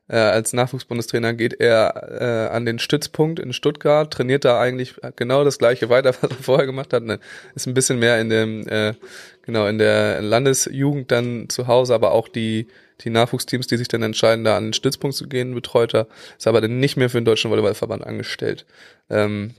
[0.09, 5.43] äh, als Nachwuchsbundestrainer geht er äh, an den Stützpunkt in Stuttgart, trainiert da eigentlich genau
[5.43, 7.03] das gleiche weiter, was er vorher gemacht hat.
[7.03, 7.19] Ne?
[7.55, 8.95] Ist ein bisschen mehr in dem, äh,
[9.43, 12.69] genau, in der Landesjugend dann zu Hause, aber auch die,
[13.01, 16.07] die Nachwuchsteams, die sich dann entscheiden, da an den Stützpunkt zu gehen, betreut er,
[16.39, 18.65] ist aber dann nicht mehr für den Deutschen Volleyballverband angestellt.
[19.11, 19.55] Ähm,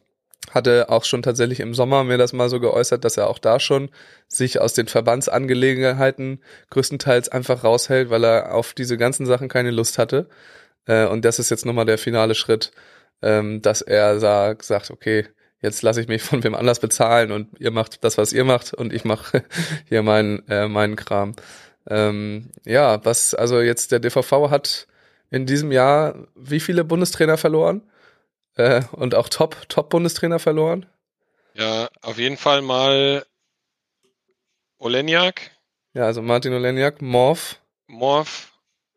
[0.51, 3.59] hatte auch schon tatsächlich im Sommer mir das mal so geäußert, dass er auch da
[3.59, 3.89] schon
[4.27, 9.97] sich aus den Verbandsangelegenheiten größtenteils einfach raushält, weil er auf diese ganzen Sachen keine Lust
[9.97, 10.29] hatte.
[10.85, 12.71] Äh, und das ist jetzt nochmal der finale Schritt,
[13.21, 15.27] ähm, dass er sagt, sagt, okay,
[15.61, 18.73] jetzt lasse ich mich von wem anders bezahlen und ihr macht das, was ihr macht
[18.73, 19.43] und ich mache
[19.89, 21.33] hier meinen, äh, meinen Kram.
[21.89, 24.87] Ähm, ja, was, also jetzt der DVV hat
[25.29, 27.81] in diesem Jahr wie viele Bundestrainer verloren?
[28.57, 30.85] Äh, und auch Top, Top-Bundestrainer verloren?
[31.53, 33.25] Ja, auf jeden Fall mal
[34.79, 35.51] Oleniak,
[35.93, 38.51] Ja, also Martin Oleniak, Morph, Morph,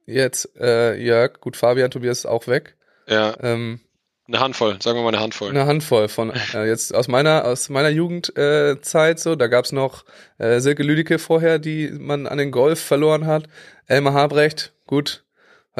[0.07, 2.77] jetzt äh, Jörg, gut, Fabian Tobias ist auch weg.
[3.07, 3.81] ja, Ähm,
[4.29, 5.51] eine Handvoll, sagen wir mal eine Handvoll.
[5.51, 10.05] eine Handvoll von äh, jetzt aus meiner aus meiner Jugendzeit äh, so, da gab's noch
[10.39, 13.49] äh, Silke Lüdicke vorher, die man an den Golf verloren hat.
[13.87, 15.25] Elmar Habrecht, gut,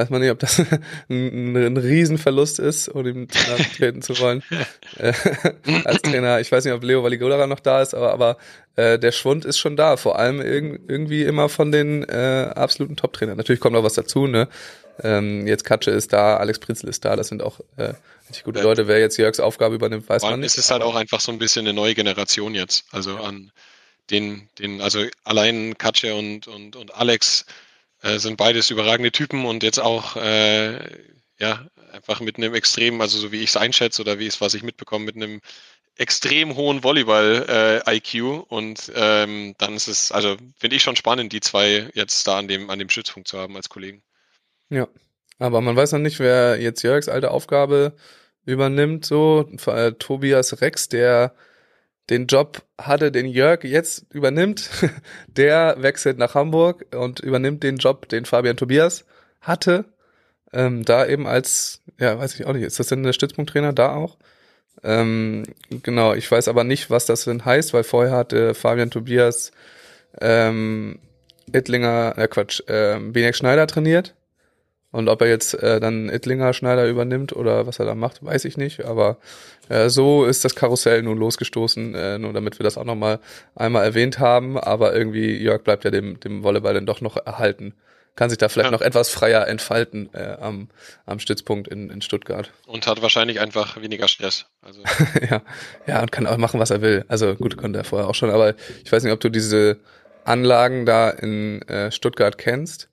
[0.01, 0.59] weiß man nicht, ob das
[1.11, 3.29] ein, ein Riesenverlust ist, um ihm
[3.77, 4.43] treten zu wollen.
[4.97, 5.13] äh,
[5.85, 8.39] als Trainer, ich weiß nicht, ob Leo Valigolara noch da ist, aber aber
[8.77, 12.97] äh, der Schwund ist schon da, vor allem irg irgendwie immer von den äh, absoluten
[12.97, 13.37] Top-Trainern.
[13.37, 14.49] Natürlich kommt noch was dazu, ne?
[15.03, 17.95] Ähm, jetzt Katsche ist da, Alex Pritzel ist da, das sind auch äh,
[18.29, 18.65] richtig gute Ja.
[18.65, 18.87] Leute.
[18.87, 20.47] Wer jetzt Jörgs Aufgabe übernimmt, weiß man nicht.
[20.47, 22.85] ist es halt auch einfach so ein bisschen eine neue Generation jetzt.
[22.91, 23.51] Also an
[24.11, 27.47] den, den, also allein Katja und, und, und Alex
[28.03, 30.79] äh, sind beides überragende Typen und jetzt auch äh,
[31.39, 34.55] ja einfach mit einem extrem, also so wie ich es einschätze oder wie es, was
[34.55, 35.41] ich mitbekomme, mit einem
[35.97, 41.91] extrem hohen Volleyball-IQ und ähm, dann ist es, also finde ich schon spannend, die zwei
[41.95, 44.03] jetzt da an dem, an dem Stützpunkt zu haben als Kollegen.
[44.71, 44.89] Ja.
[45.39, 47.97] Aber man weiß noch nicht, wer jetzt Jörgs alte Aufgabe
[48.45, 49.51] übernimmt, so.
[49.67, 51.35] Äh, Tobias Rex, der
[52.11, 54.71] den Job hatte, den Jörg jetzt übernimmt,
[55.29, 59.05] der wechselt nach Hamburg und übernimmt den Job, den Fabian Tobias
[59.41, 59.85] hatte.
[60.53, 63.95] Ähm, da eben als, ja, weiß ich auch nicht, ist das denn der Stützpunkttrainer da
[63.95, 64.19] auch?
[64.83, 65.45] Ähm,
[65.83, 69.53] genau, ich weiß aber nicht, was das denn heißt, weil vorher hatte Fabian Tobias
[70.21, 70.99] ähm,
[71.53, 74.15] Ittlinger, äh Quatsch, ähm, Benek Schneider trainiert.
[74.93, 78.45] Und ob er jetzt äh, dann Ittlinger Schneider übernimmt oder was er da macht, weiß
[78.45, 78.85] ich nicht.
[78.85, 79.19] Aber
[79.69, 83.21] äh, so ist das Karussell nun losgestoßen, äh, nur damit wir das auch nochmal
[83.55, 84.59] einmal erwähnt haben.
[84.59, 87.75] Aber irgendwie, Jörg bleibt ja dem, dem Volleyball dann doch noch erhalten.
[88.17, 88.73] Kann sich da vielleicht Ja.
[88.73, 90.69] noch etwas freier entfalten äh, am,
[91.07, 92.51] am Stützpunkt in, in Stuttgart.
[92.67, 94.47] Und hat wahrscheinlich einfach weniger Stress.
[94.61, 94.83] Also
[95.31, 95.43] ja,
[95.87, 97.05] ja, und kann auch machen, was er will.
[97.07, 99.79] Also gut, konnte er vorher auch schon, aber ich weiß nicht, ob du diese
[100.25, 102.89] Anlagen da in äh, Stuttgart kennst.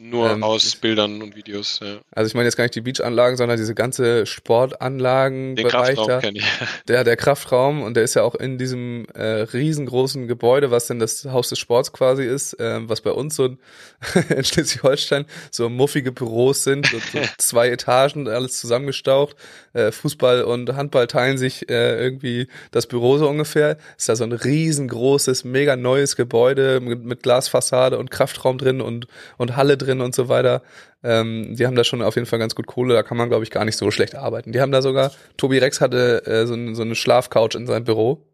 [0.00, 1.80] Nur Ähm, aus Bildern und Videos.
[1.82, 1.98] Ja.
[2.12, 6.38] Also ich meine jetzt gar nicht die Beachanlagen, sondern diese ganze Sportanlagen Den Kraftraum kenne
[6.38, 6.44] ich.
[6.88, 10.98] Der, der Kraftraum und der ist ja auch in diesem äh, riesengroßen Gebäude, was denn
[10.98, 13.58] das Haus des Sports quasi ist, ähm, was bei uns so in
[14.44, 19.36] Schleswig-Holstein so muffige Büros sind, so, so zwei Etagen, alles zusammengestaucht.
[19.74, 23.76] Äh, Fußball und Handball teilen sich äh, irgendwie das Büro so ungefähr.
[23.98, 29.06] Ist da so ein riesengroßes, mega neues Gebäude mit, mit Glasfassade und Kraftraum drin und,
[29.36, 30.62] und Halle drin und so weiter.
[31.04, 33.44] Ähm, die haben da schon auf jeden Fall ganz gut Kohle, da kann man, glaube
[33.44, 34.52] ich, gar nicht so schlecht arbeiten.
[34.52, 38.24] Die haben da sogar, Tobi Rex hatte äh, so, so eine Schlafcouch in seinem Büro.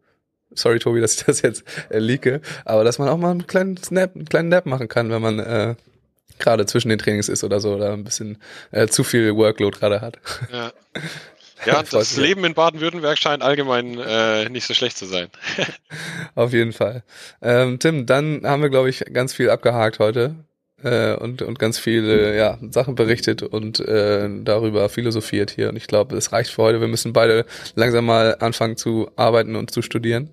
[0.51, 3.77] Sorry, Tobi, dass ich das jetzt äh, leake, aber dass man auch mal einen kleinen
[3.77, 5.75] Snap, einen kleinen Nap machen kann, wenn man äh,
[6.39, 8.37] gerade zwischen den Trainings ist oder so, oder ein bisschen
[8.71, 10.17] äh, zu viel Workload gerade hat.
[10.51, 10.71] Ja,
[11.65, 12.17] ja das.
[12.17, 15.27] Leben in Baden-Württemberg scheint allgemein äh, nicht so schlecht zu sein.
[16.35, 17.03] Auf jeden Fall.
[17.41, 20.35] Ähm, Tim, dann haben wir, glaube ich, ganz viel abgehakt heute
[20.83, 25.69] äh, und, und ganz viele ja, Sachen berichtet und äh, darüber philosophiert hier.
[25.69, 26.81] Und ich glaube, es reicht für heute.
[26.81, 30.29] Wir müssen beide langsam mal anfangen zu arbeiten und zu studieren.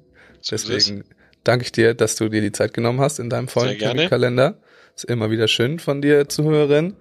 [0.51, 1.05] Deswegen
[1.44, 4.09] danke ich dir, dass du dir die Zeit genommen hast in deinem vollen Sehr gerne.
[4.09, 4.59] Kalender.
[4.94, 6.97] Ist immer wieder schön von dir zu hören.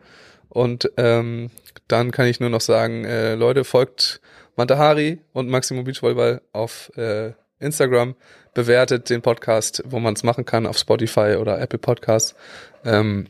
[0.50, 1.52] Und ähm,
[1.88, 4.22] dann kann ich nur noch sagen, äh, Leute, folgt
[4.56, 8.16] Mantahari und Maximum Beachvolleyball auf äh, Instagram,
[8.54, 12.36] bewertet den Podcast, wo man es machen kann, auf Spotify oder Apple Podcasts.
[12.84, 13.28] Ähm,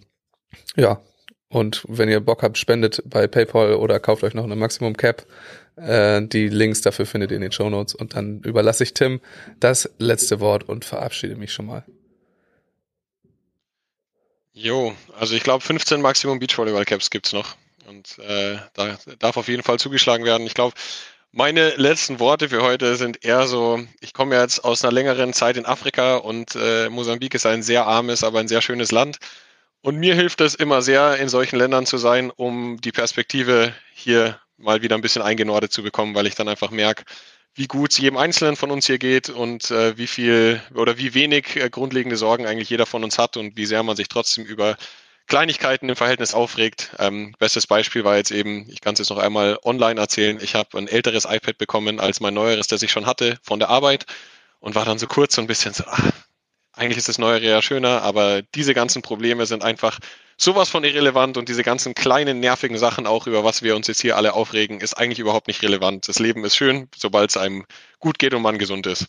[0.76, 1.01] ja,
[1.49, 5.26] und wenn ihr Bock habt, spendet bei PayPal oder kauft euch noch eine Maximum Cap.
[5.78, 7.95] Äh, die Links dafür findet ihr in den Show Notes.
[7.95, 9.21] Und dann überlasse ich Tim
[9.59, 11.86] das letzte Wort und verabschiede mich schon mal.
[14.53, 17.57] Jo, also ich glaube 15 Maximum Beachvolleyball Caps gibt's noch
[17.88, 20.47] und äh, da darf auf jeden Fall zugeschlagen werden.
[20.47, 20.76] Ich glaube,
[21.36, 25.58] meine letzten Worte für heute sind eher so, ich komme jetzt aus einer längeren Zeit
[25.58, 29.18] in Afrika und äh, Mosambik ist ein sehr armes, aber ein sehr schönes Land.
[29.82, 34.40] Und mir hilft es immer sehr, in solchen Ländern zu sein, um die Perspektive hier
[34.58, 37.04] mal wieder ein bisschen eingenordet zu bekommen, weil ich dann einfach merke,
[37.54, 41.14] wie gut es jedem Einzelnen von uns hier geht und äh, wie viel oder wie
[41.14, 44.46] wenig äh, grundlegende Sorgen eigentlich jeder von uns hat und wie sehr man sich trotzdem
[44.46, 44.78] über
[45.28, 46.91] Kleinigkeiten im Verhältnis aufregt.
[46.99, 50.55] Ähm, bestes Beispiel war jetzt eben, ich kann es jetzt noch einmal online erzählen, ich
[50.55, 54.05] habe ein älteres iPad bekommen als mein neueres, das ich schon hatte von der Arbeit
[54.59, 56.11] und war dann so kurz so ein bisschen so, ah,
[56.73, 59.99] eigentlich ist das neuere ja schöner, aber diese ganzen Probleme sind einfach
[60.38, 64.01] sowas von irrelevant und diese ganzen kleinen nervigen Sachen auch, über was wir uns jetzt
[64.01, 66.07] hier alle aufregen, ist eigentlich überhaupt nicht relevant.
[66.07, 67.65] Das Leben ist schön, sobald es einem
[67.99, 69.07] gut geht und man gesund ist.